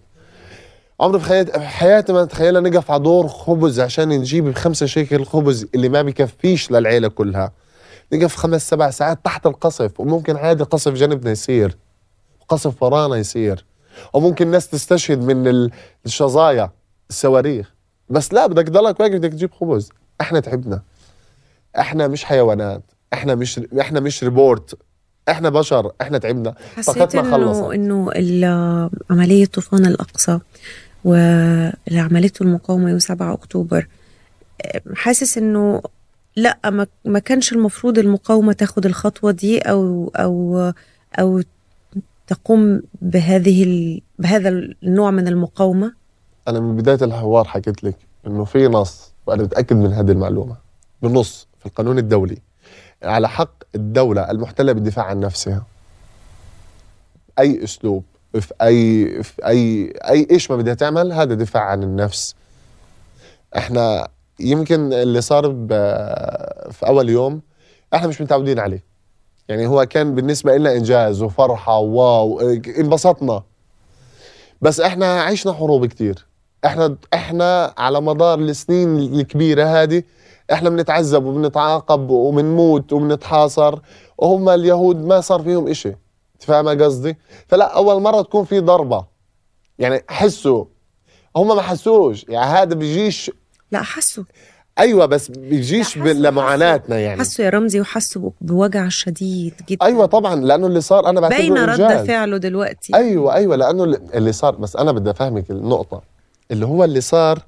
[1.01, 5.89] عمري في حياتي ما تخيل نقف على دور خبز عشان نجيب بخمسة شيكل الخبز اللي
[5.89, 7.53] ما بكفيش للعيلة كلها.
[8.13, 11.77] نقف خمس سبع ساعات تحت القصف وممكن عادي قصف جنبنا يصير
[12.49, 13.65] قصف ورانا يصير.
[14.13, 15.71] وممكن ناس تستشهد من ال-
[16.07, 16.71] الشظايا
[17.11, 17.73] الصواريخ.
[18.09, 19.89] بس لا بدك تضلك واقف بدك تجيب خبز.
[20.21, 20.83] إحنا تعبنا
[21.79, 22.83] إحنا مش حيوانات.
[23.13, 24.79] إحنا مش إحنا مش ريبورت.
[25.29, 25.93] إحنا بشر.
[26.01, 26.55] إحنا تعبنا.
[26.77, 27.63] حسيت طاقتنا خلصت.
[27.73, 30.39] إنه انه عملية طوفان الأقصى
[31.05, 33.87] واللي عملته المقاومة يوم 7 أكتوبر
[34.95, 35.83] حاسس إنه
[36.37, 40.73] لا ما كانش المفروض المقاومة تاخد الخطوة دي أو أو
[41.19, 41.43] أو
[42.33, 45.95] تقوم بهذه بهذا النوع من المقاومة؟
[46.49, 50.57] أنا من بداية الحوار حكيت لك إنه في نص وأنا متأكد من هذه المعلومة.
[51.03, 52.39] بنص في القانون الدولي.
[53.03, 55.67] على حق الدولة المحتلة بالدفاع عن نفسها.
[57.39, 58.05] أي أسلوب
[58.41, 62.35] في أي في أي أي إيش ما بدها تعمل هذا دفاع عن النفس.
[63.57, 64.09] إحنا
[64.41, 65.43] يمكن اللي صار
[66.71, 67.41] في أول يوم
[67.95, 68.92] إحنا مش متعودين عليه.
[69.49, 72.41] يعني هو كان بالنسبة لنا إنجاز وفرحة واو
[72.79, 73.43] انبسطنا.
[74.63, 76.27] بس إحنا عشنا حروب كتير.
[76.65, 80.03] إحنا إحنا على مدار السنين الكبيرة هذه
[80.53, 83.79] إحنا بنتعذب وبنتعاقب وبنموت وبنتحاصر.
[84.19, 85.89] وهم اليهود ما صار فيهم إشي.
[85.89, 87.17] أنت فاهمه قصدي؟
[87.49, 89.05] فلا أول مرة تكون في ضربة.
[89.79, 90.65] يعني حسوا.
[91.37, 92.25] هم ما حسوش.
[92.29, 93.31] يعني هذا بيجيش
[93.71, 94.25] لا حسوا.
[94.79, 97.21] أيوه بس بيجيش لمعاناتنا يعني.
[97.21, 99.87] حسوا يا رمزي وحسوا بوجع شديد جدا.
[99.87, 102.07] أيوه طبعا لأنه اللي صار أنا بعتبره باينة رد.
[102.07, 102.95] فعله دلوقتي.
[102.95, 106.03] أيوه أيوه لأنه اللي صار بس أنا بدي أفهمك النقطة
[106.51, 107.39] اللي هو اللي صار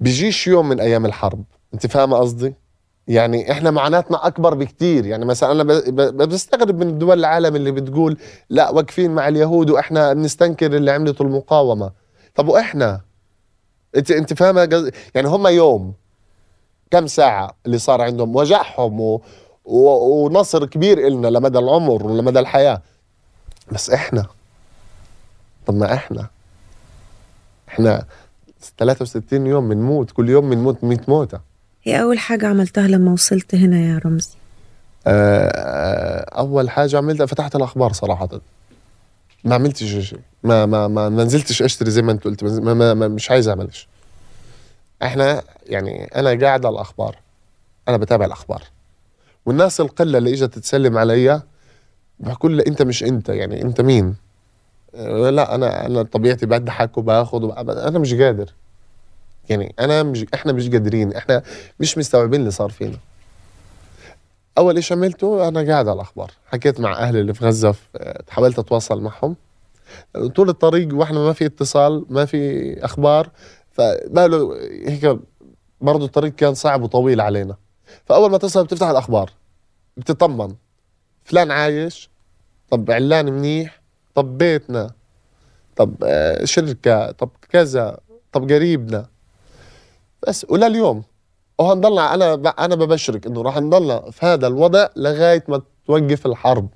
[0.00, 1.44] بيجيش يوم من أيام الحرب.
[1.74, 2.54] أنت فاهمة قصدي؟
[3.08, 5.06] يعني إحنا معاناتنا أكبر بكتير.
[5.06, 5.64] يعني مثلا أنا
[6.24, 8.16] بستغرب من دول العالم اللي بتقول
[8.50, 11.90] لا واقفين مع اليهود وإحنا بنستنكر اللي عملته المقاومة.
[12.34, 13.00] طب وإحنا؟
[13.96, 15.94] انت انت فاهمة قصدي؟ يعني هم يوم
[16.90, 19.22] كم ساعة اللي صار عندهم؟ وجعهم و...
[19.64, 19.88] و...
[20.24, 22.82] ونصر كبير إلنا لمدى العمر ولمدى الحياة.
[23.72, 24.26] بس إحنا
[25.66, 26.26] طب ما إحنا
[27.68, 28.04] إحنا
[28.78, 31.40] 63 يوم بنموت كل يوم بنموت 100 موتة.
[31.82, 34.34] هي أول حاجة عملتها لما وصلت هنا يا رمزي؟
[35.06, 38.28] آه، أول حاجة عملتها فتحت الأخبار صراحة.
[39.44, 40.20] ما عملتش شيء.
[40.42, 43.48] ما ما ما ما نزلتش اشتري زي ما انت قلت ما ما ما مش عايز
[43.48, 43.88] اعملش.
[45.02, 47.16] إحنا يعني أنا قاعد على الاخبار
[47.88, 48.62] أنا بتابع الاخبار.
[49.46, 51.42] والناس القلة اللي إجت تسلم عليا
[52.20, 54.16] بقول له أنت مش أنت يعني أنت مين؟
[54.94, 58.52] آه، لا أنا أنا طبيعتي بضحك وباخد وب- أنا مش قادر.
[59.48, 61.42] يعني أنا مش إحنا مش قادرين إحنا
[61.80, 62.98] مش مستوعبين اللي صار فينا.
[64.58, 66.30] أول إشي عملته؟ أنا قاعد على الأخبار.
[66.52, 67.74] حكيت مع أهلي اللي في غزة
[68.30, 69.36] حاولت أتواصل معهم.
[70.34, 73.30] طول الطريق وإحنا ما في اتصال ما في أخبار
[73.70, 75.18] فبقاله هيك
[75.80, 77.56] برضه الطريق كان صعب وطويل علينا.
[78.04, 79.30] فأول ما تصل بتفتح الأخبار
[79.96, 80.54] بتطمن.
[81.24, 82.10] فلان عايش؟
[82.70, 83.82] طب علان منيح؟
[84.14, 84.90] طب بيتنا؟
[85.76, 87.98] طب آه، شركة؟ طب كذا؟
[88.32, 89.06] طب قريبنا؟
[90.28, 91.02] بس ولليوم.
[91.58, 96.68] وهنضلنا أنا أنا ببشرك إنه راح نضلنا في هذا الوضع لغاية ما توقف الحرب.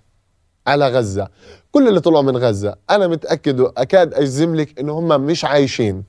[0.66, 1.28] على غزة.
[1.72, 6.04] كل اللي طلعوا من غزة أنا متأكد واكاد أجزم لك انه هم مش عايشين.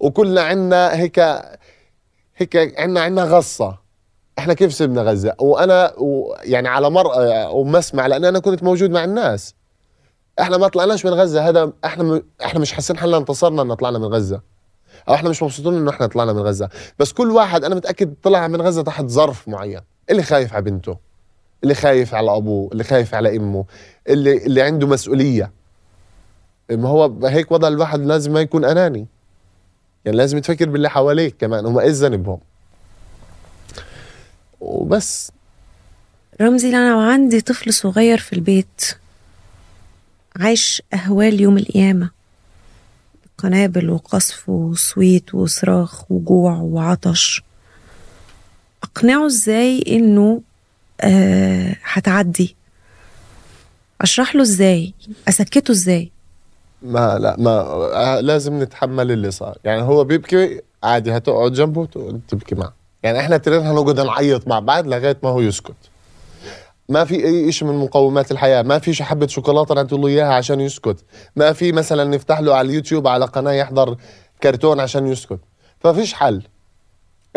[0.00, 1.18] وكلنا عنا هيك
[2.36, 3.78] هيك عنا عنا غصة.
[4.38, 9.04] إحنا كيف سبنا غزة؟ وأنا و يعني على مرأى ومسمع لأن أنا كنت موجود مع
[9.04, 9.54] الناس.
[10.40, 11.48] إحنا ما طلعناش من غزة.
[11.48, 12.22] هذا إحنا م...
[12.44, 14.40] إحنا مش حاسين حالنا انتصرنا إن طلعنا من غزة.
[15.08, 16.68] أو إحنا مش مبسوطين إنه إحنا طلعنا من غزة.
[16.98, 19.80] بس كل واحد أنا متأكد طلع من غزة تحت ظرف معين.
[20.10, 21.07] اللي خايف على بنته؟
[21.62, 23.64] اللي خايف على أبوه اللي خايف على إمه
[24.08, 25.50] اللي اللي عنده مسؤولية.
[26.70, 29.06] ما هو هيك وضع الواحد لازم ما يكون أناني.
[30.04, 32.38] يعني لازم تفكر باللي حواليك كمان هم إيش ذنبهم
[34.60, 35.32] وبس.
[36.40, 38.96] رمزي لو عندي طفل صغير في البيت
[40.36, 42.10] عايش أهوال يوم القيامة.
[43.38, 47.42] قنابل وقصف وصويت وصراخ وجوع وعطش.
[48.82, 50.42] أقنعه إزاي إنه
[51.84, 52.56] هتعدي.
[54.00, 54.94] أشرح له إزاي؟
[55.28, 56.12] أسكته إزاي؟
[56.82, 59.58] ما لا ما آه، لازم نتحمل اللي صار.
[59.64, 61.86] يعني هو بيبكي عادي هتقعد جنبه
[62.28, 62.72] تبكي معه.
[63.02, 65.74] يعني إحنا ترين هنقعد نعيط مع بعض لغاية ما هو يسكت.
[66.88, 68.62] ما في أي شيء من مقومات الحياة.
[68.62, 71.04] ما في حبه شوكولاتة نعطي له إياها عشان يسكت.
[71.36, 73.96] ما في مثلا نفتح له على اليوتيوب على قناة يحضر
[74.42, 75.40] كرتون عشان يسكت.
[75.80, 76.42] ففيش حل.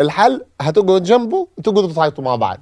[0.00, 2.60] الحل هتقعد جنبه وتقعدوا تعيطوا مع بعض.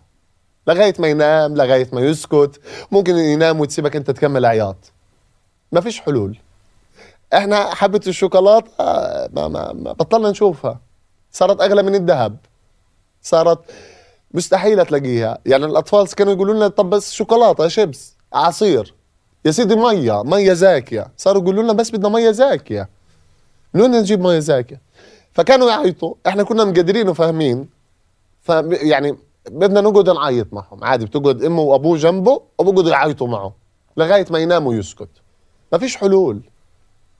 [0.67, 2.61] لغاية ما ينام لغاية ما يسكت.
[2.91, 4.77] ممكن ينام وتسيبك أنت تكمل عياط.
[5.73, 6.39] ما فيش حلول.
[7.35, 10.81] إحنا حبة الشوكولاتة آه، ما, ما, ما بطلنا نشوفها.
[11.33, 12.37] صارت أغلى من الذهب.
[13.23, 13.59] صارت
[14.35, 15.39] مستحيل تلاقيها.
[15.47, 18.95] يعني الأطفال كانوا يقولوا لنا طب بس شوكولاتة شيبس عصير
[19.45, 21.07] يا سيدي مية مية زاكية.
[21.17, 22.89] صاروا يقولوا لنا بس بدنا مية زاكية.
[23.75, 24.81] من وين نجيب مية زاكية؟
[25.33, 26.15] فكانوا يعيطوا.
[26.27, 27.69] إحنا كنا مقدرين وفاهمين.
[28.43, 29.17] ف يعني
[29.49, 30.85] بدنا نقعد نعيط معهم.
[30.85, 33.53] عادي بتقعد أمه وأبوه جنبه وبقعدوا يعيطوا معه
[33.97, 35.09] لغاية ما ينام ويسكت.
[35.73, 36.41] ما فيش حلول.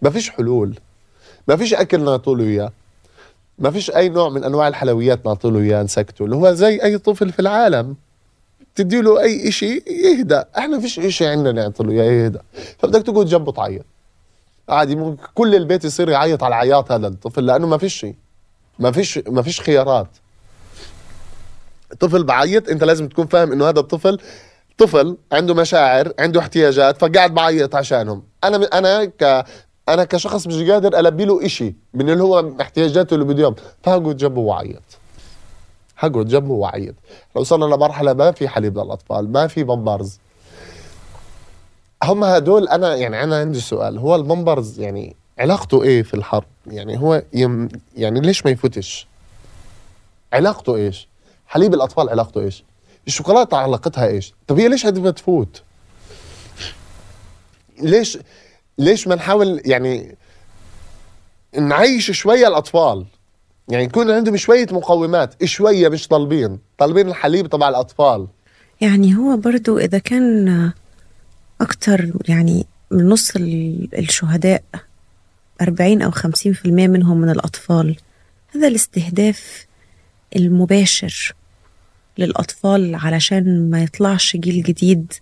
[0.03, 0.79] ما فيش حلول.
[1.49, 2.73] ما فيش أكل نعطوا له إياه.
[3.59, 6.25] ما فيش أي نوع من أنواع الحلويات نعطوا له إياه نسكته.
[6.25, 7.97] اللي هو زي أي طفل في العالم.
[8.75, 12.39] تدي له أي إشي يهدى إحنا فيش إشي عندنا نعطي له إياه يهدى
[12.79, 13.85] فبدك تقعد جنبه تعيط.
[14.69, 18.15] عادي ممكن كل البيت يصير يعيط على عياط هذا الطفل لأنه ما فيش شيء.
[18.79, 20.09] ما فيش ما فيش خيارات.
[22.01, 24.19] طفل بعيط انت لازم تكون فاهم انه هذا الطفل
[24.79, 28.23] طفل عنده مشاعر عنده احتياجات فقاعد بعيط عشانهم.
[28.45, 29.45] أنا أنا ك
[29.89, 33.55] أنا كشخص مش قادر ألبي له إشي من اللي هو احتياجاته اللي بده إياه.
[33.83, 34.83] فهقعد جنبه وأعيط.
[35.99, 36.95] هقعد جنبه وأعيط.
[37.37, 40.19] لو وصلنا لمرحلة ما في حليب للأطفال ما في بامبرز
[42.03, 46.99] هم هدول أنا يعني أنا عندي سؤال هو البامبرز يعني علاقته إيه في الحرب؟ يعني
[46.99, 49.07] هو يم يعني ليش ما يفوتش
[50.33, 51.09] علاقته إيش؟
[51.51, 52.65] حليب الأطفال علاقته إيش؟
[53.07, 55.63] الشوكولاتة علاقتها إيش؟ طب هي ليش هتبقى تفوت؟
[57.83, 58.19] ليش
[58.79, 60.17] ليش ما نحاول يعني
[61.59, 63.07] نعيش شوية الأطفال؟
[63.69, 66.59] يعني يكون عندهم شوية مقومات شوية مش طالبين.
[66.79, 68.27] طالبين الحليب تبع الأطفال.
[68.81, 70.73] يعني هو برضو إذا كان
[71.61, 74.63] أكتر يعني من نص ال- الشهداء
[75.63, 77.97] 40 أو 50% منهم من الأطفال
[78.55, 79.67] هذا الاستهداف
[80.37, 81.35] المباشر.
[82.21, 85.13] للأطفال علشان ما يطلعش جيل جديد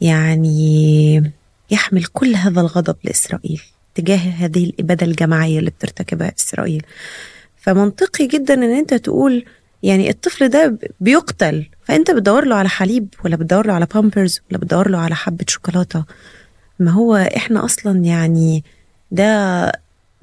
[0.00, 1.32] يعني
[1.70, 3.62] يحمل كل هذا الغضب لإسرائيل
[3.94, 6.82] تجاه هذه الإبادة الجماعية اللي بترتكبها إسرائيل.
[7.56, 9.44] فمنطقي جدا إن أنت تقول
[9.82, 14.58] يعني الطفل ده بيقتل فأنت بتدور له على حليب ولا بتدور له على بامبرز ولا
[14.58, 16.04] بتدور له على حبة شوكولاتة؟
[16.78, 18.64] ما هو إحنا أصلا يعني
[19.10, 19.72] ده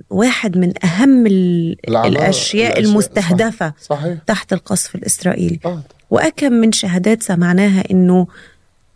[0.09, 4.17] واحد من الأشياء الأشياء، المستهدفة صحيح.
[4.27, 5.59] تحت القصف الإسرائيلي.
[5.65, 5.83] آه.
[6.09, 8.27] وأكم من شهادات سمعناها إنه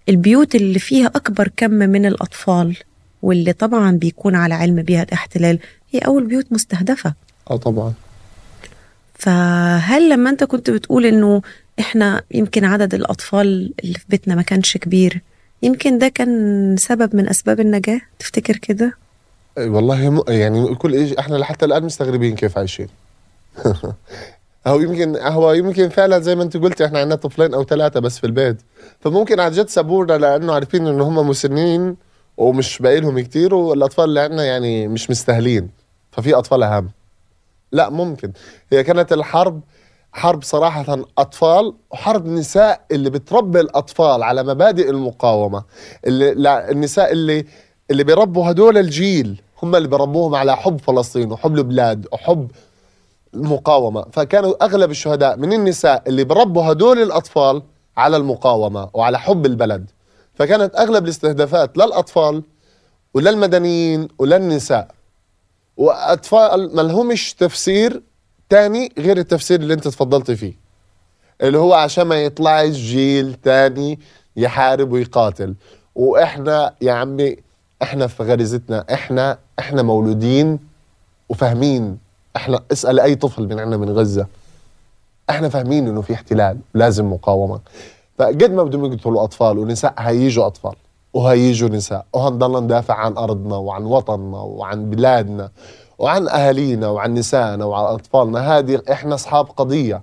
[0.10, 2.78] البيوت اللي فيها أكبر كم من الأطفال
[3.22, 5.60] واللي طبعا بيكون على علم بها الاحتلال
[5.92, 7.14] هي أول بيوت مستهدفة.
[7.52, 7.94] آه طبعا.
[9.14, 11.42] فهل لما أنت كنت بتقول إنه
[11.80, 15.22] إحنا يمكن عدد الأطفال اللي في بيتنا ما كانش كبير
[15.64, 18.94] يمكن ده كان سبب من أسباب النجاة؟ تفتكر كده؟
[19.68, 20.24] والله.
[20.28, 22.88] يعني كل إيش إحنا لحتى الآن مستغربين كيف عايشين.
[24.68, 28.20] هو يمكن هو يمكن فعلا زي ما أنت قلت إحنا عندنا طفلين أو ثلاثة بس
[28.20, 28.62] في البيت.
[29.00, 31.96] فممكن عن جد سابونا لأنه عارفين إنه هم مسنين
[32.38, 35.70] ومش باقي لهم كثير والأطفال اللي عندنا يعني مش مستاهلين.
[36.12, 36.92] ففي أطفال أهم.
[37.72, 38.32] لا ممكن.
[38.72, 39.62] هي كانت الحرب
[40.12, 45.64] حرب صراحة أطفال وحرب نساء اللي بتربي الأطفال على مبادئ المقاومة.
[46.06, 47.46] اللي النساء اللي
[47.92, 49.42] اللي بيربوا هدول الجيل.
[49.64, 52.52] هم اللي بيربوهم على حب فلسطين وحب البلاد وحب
[53.34, 54.06] المقاومة.
[54.12, 57.64] فكانوا أغلب الشهداء من النساء اللي بربوا هدول الأطفال
[57.98, 59.90] على المقاومة وعلى حب البلد.
[60.34, 62.44] فكانت أغلب الاستهدافات للأطفال
[63.14, 64.88] وللمدنيين وللنساء
[65.78, 68.02] وأطفال ما لهمش تفسير
[68.50, 70.54] تاني غير التفسير اللي انت تفضلت فيه.
[71.42, 74.00] اللي هو عشان ما يطلعش جيل تاني
[74.36, 75.56] يحارب ويقاتل.
[75.96, 77.38] وإحنا يا عمي
[77.82, 80.60] إحنا في غريزتنا إحنا إحنا مولودين
[81.30, 81.98] وفاهمين.
[82.36, 84.28] إحنا اسأل أي طفل من عندنا من غزة.
[85.30, 87.60] إحنا فاهمين إنه في احتلال لازم مقاومة.
[88.18, 90.76] فقد ما بدهم يقتلوا أطفال ونساء هيجوا أطفال
[91.14, 92.06] وهيجوا نساء.
[92.14, 95.50] وهنضل ندافع عن أرضنا وعن وطننا وعن بلادنا
[96.00, 98.58] وعن أهالينا وعن نسائنا وعن أطفالنا.
[98.58, 100.02] هذه إحنا أصحاب قضية.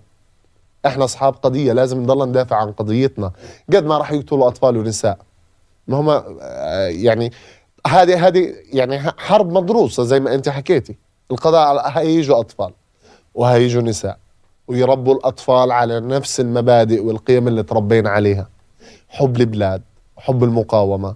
[0.87, 1.73] إحنا أصحاب قضية.
[1.73, 3.33] لازم نضل ندافع عن قضيتنا.
[3.73, 5.19] قد ما راح يقتلوا أطفال ونساء.
[5.89, 7.33] ما هم آه، يعني
[7.87, 10.97] هذه هذه يعني حرب مدروسه زي ما أنت حكيتي.
[11.31, 12.73] القضاء على هيجوا أطفال
[13.35, 14.19] وهيجوا نساء
[14.69, 18.49] ويربوا الأطفال على نفس المبادئ والقيم اللي تربينا عليها.
[19.09, 19.83] حب البلاد
[20.17, 21.15] حب المقاومة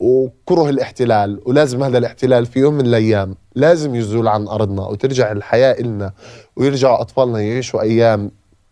[0.00, 5.72] وكره الاحتلال ولازم هذا الاحتلال في يوم من الأيام لازم يزول عن أرضنا وترجع الحياة
[5.72, 6.12] إلنا
[6.56, 8.30] ويرجعوا أطفالنا يعيشوا أيام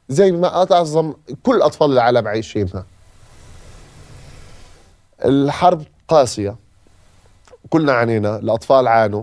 [0.08, 2.84] زي ما أعظم كل أطفال العالم عايشينها.
[5.24, 6.56] الحرب قاسية.
[7.70, 9.22] كلنا عانينا الأطفال عانوا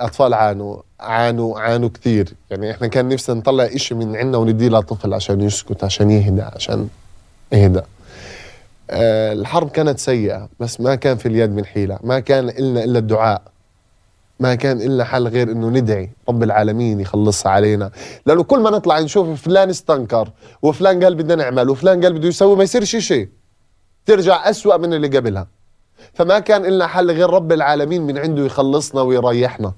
[0.00, 2.34] اطفال عانوا عانوا عانوا كثير.
[2.50, 6.88] يعني إحنا كان نفسنا نطلع إشي من عنا ونديه لطفل عشان يسكت عشان يهدى عشان
[7.52, 7.80] يهدى.
[8.90, 12.98] آه، الحرب كانت سيئة بس ما كان في اليد من حيلة ما كان إلنا إلا
[12.98, 13.42] الدعاء
[14.40, 17.90] ما كان إلا حل غير إنه ندعي رب العالمين يخلصها علينا.
[18.26, 20.30] لأنه كل ما نطلع نشوف فلان استنكر
[20.62, 23.28] وفلان قال بدنا نعمل وفلان قال بده يسوي ما يصيرش شيء
[24.06, 25.46] ترجع أسوأ من اللي قبلها.
[26.14, 29.72] فما كان إلنا حل غير رب العالمين من عنده يخلصنا ويريحنا.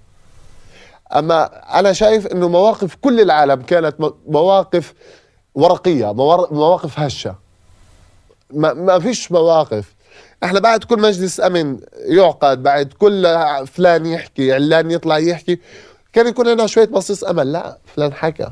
[1.16, 1.44] أما
[1.78, 3.96] أنا شايف إنه مواقف كل العالم كانت
[4.28, 4.94] مواقف
[5.54, 7.34] ورقية مواقف هشة.
[8.52, 9.94] ما, ما فيش مواقف.
[10.44, 15.58] إحنا بعد كل مجلس أمن يعقد بعد كل فلان يحكي علان يطلع يحكي
[16.12, 17.52] كان يكون لنا شوية بصيص أمل.
[17.52, 18.50] لا فلان حكى.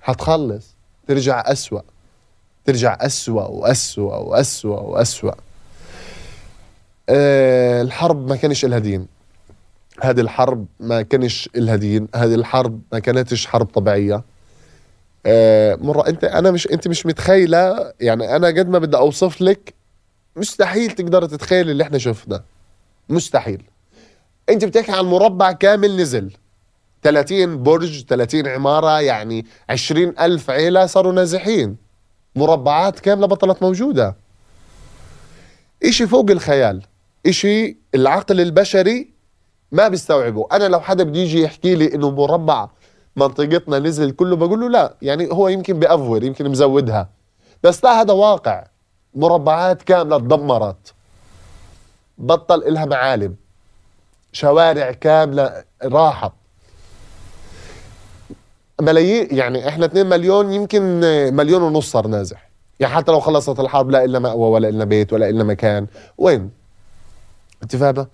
[0.00, 0.66] حتخلص.
[1.08, 1.80] ترجع أسوأ.
[2.64, 5.32] ترجع أسوأ وأسوأ وأسوأ وأسوأ.
[7.08, 9.06] أه الحرب ما كانش لها دين.
[10.02, 12.08] هذه الحرب ما كانش لها دين.
[12.14, 14.22] هذه الحرب ما كانتش حرب طبيعية.
[15.26, 19.74] آه، مرة أنت أنا مش أنت مش متخيلة؟ يعني أنا قد ما بدي أوصف لك
[20.36, 22.44] مستحيل تقدر تتخيل اللي إحنا شفناه
[23.08, 23.62] مستحيل.
[24.48, 26.32] أنت بتحكي عن مربع كامل نزل.
[27.02, 31.76] 30 برج 30 عمارة يعني 20 ألف عيلة صاروا نازحين.
[32.36, 34.16] مربعات كاملة بطلت موجودة.
[35.84, 36.82] إشي فوق الخيال؟
[37.26, 39.12] إشي العقل البشري
[39.72, 40.46] ما بيستوعبه.
[40.52, 42.68] أنا لو حدا بده يجي يحكي لي إنه مربع
[43.16, 47.08] منطقتنا نزل كله بقول له لا يعني هو يمكن بأفور يمكن مزودها.
[47.62, 48.64] بس لا هذا واقع.
[49.14, 50.94] مربعات كاملة تدمرت.
[52.18, 53.36] بطل إلها معالم.
[54.32, 56.32] شوارع كاملة راحت.
[58.80, 60.82] ملايين يعني إحنا 2 مليون يمكن
[61.34, 62.50] مليون ونص صار نازح.
[62.80, 65.86] يعني حتى لو خلصت الحرب لا إلا مأوى ولا إلا بيت ولا إلا مكان.
[66.18, 66.61] وين؟
[67.62, 68.06] انت فاهمة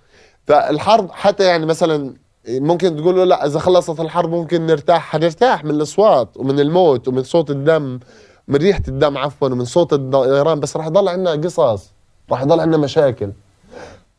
[0.46, 2.14] فالحرب حتى يعني مثلا
[2.48, 7.22] ممكن تقول له لا إذا خلصت الحرب ممكن نرتاح حنرتاح من الأصوات ومن الموت ومن
[7.22, 8.00] صوت الدم
[8.48, 11.90] من ريحة الدم عفوا ومن صوت الطيران بس راح يضل عندنا قصص
[12.30, 13.32] راح يضل عندنا مشاكل.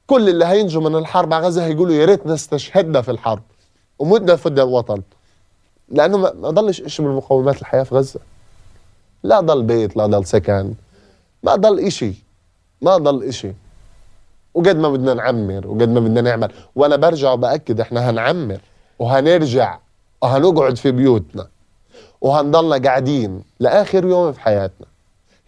[0.07, 3.41] كل اللي هينجوا من الحرب على غزة هيقولوا يا ريتنا استشهدنا في الحرب
[3.99, 5.01] ومتنا فدى الوطن.
[5.89, 8.19] لأنه ما ضلش شيء من مقومات الحياة في غزة.
[9.23, 10.73] لا ضل بيت لا ضل سكن
[11.43, 12.13] ما ضل إشي
[12.81, 13.51] ما ضل إشي.
[14.53, 16.51] وقد ما بدنا نعمر وقد ما بدنا نعمل.
[16.75, 18.59] وأنا برجع وبأكد إحنا هنعمر
[18.99, 19.79] وهنرجع
[20.21, 21.47] وهنقعد في بيوتنا
[22.21, 24.87] وهنضلنا قاعدين لآخر يوم في حياتنا.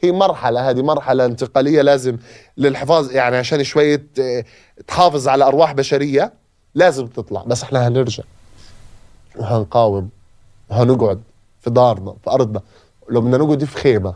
[0.02, 2.18] هي مرحلة هذه مرحلة انتقالية لازم
[2.58, 4.46] للحفاظ يعني عشان شوية آه،
[4.88, 6.34] تحافظ على أرواح بشرية
[6.76, 7.44] لازم تطلع.
[7.44, 8.24] بس إحنا هنرجع
[9.36, 10.10] وهنقاوم
[10.70, 11.22] وهنقعد
[11.62, 12.62] في دارنا في أرضنا.
[13.10, 14.14] لو بدنا نقعد في خيمة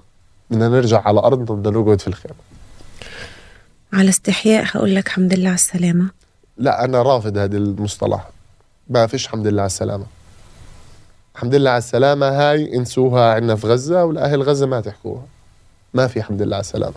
[0.51, 2.35] بدنا نرجع على أرضنا بدنا نقعد في الخيمة.
[3.95, 6.09] على استحياء هقول لك حمد لله على السلامة.
[6.57, 8.29] لا أنا رافض هذا المصطلح.
[8.89, 10.05] ما فيش حمد لله على السلامة.
[11.35, 15.25] الحمد لله على السلامة هاي انسوها عندنا في غزة والأهل غزة ما تحكوها.
[15.93, 16.95] ما في حمد لله على السلامة.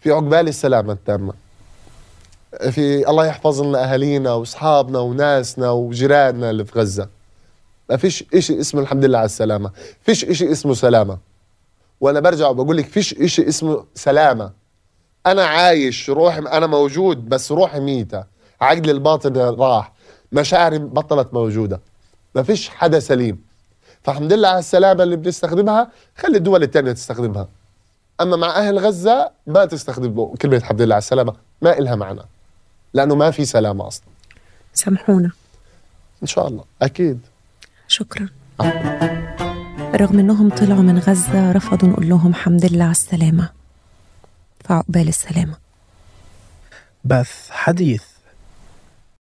[0.00, 1.32] في عقبال السلامة التامة.
[2.70, 7.08] في الله يحفظ لنا أهالينا وأصحابنا وناسنا وجيراننا اللي في غزة.
[7.90, 9.70] ما فيش إشي اسمه الحمد لله على السلامة.
[10.02, 11.18] فيش إشي اسمه سلامة.
[12.00, 14.65] وأنا برجع وبقول لك فيش إشي اسمه سلامة.
[15.26, 18.24] أنا عايش روحي أنا موجود بس روحي ميتة.
[18.60, 19.92] عقلي الباطن راح.
[20.32, 21.80] مشاعري بطلت موجودة.
[22.34, 23.40] ما فيش حدا سليم.
[24.02, 27.48] فالحمد لله على السلامة اللي بنستخدمها خلي الدول التانية تستخدمها.
[28.20, 31.32] أما مع أهل غزة ما تستخدموا كلمة الحمد لله على السلامة
[31.62, 32.22] ما إلها معنى.
[32.94, 34.04] لأنه ما في سلامة أصلا.
[34.74, 35.30] سامحونا.
[36.22, 36.64] إن شاء الله.
[36.82, 37.20] أكيد.
[37.88, 38.28] شكرا.
[39.94, 43.65] رغم إنهم طلعوا من غزة رفضوا نقول لهم حمد لله على السلامة.
[44.68, 45.56] فعقبال السلامة.
[47.04, 48.02] بث حديث.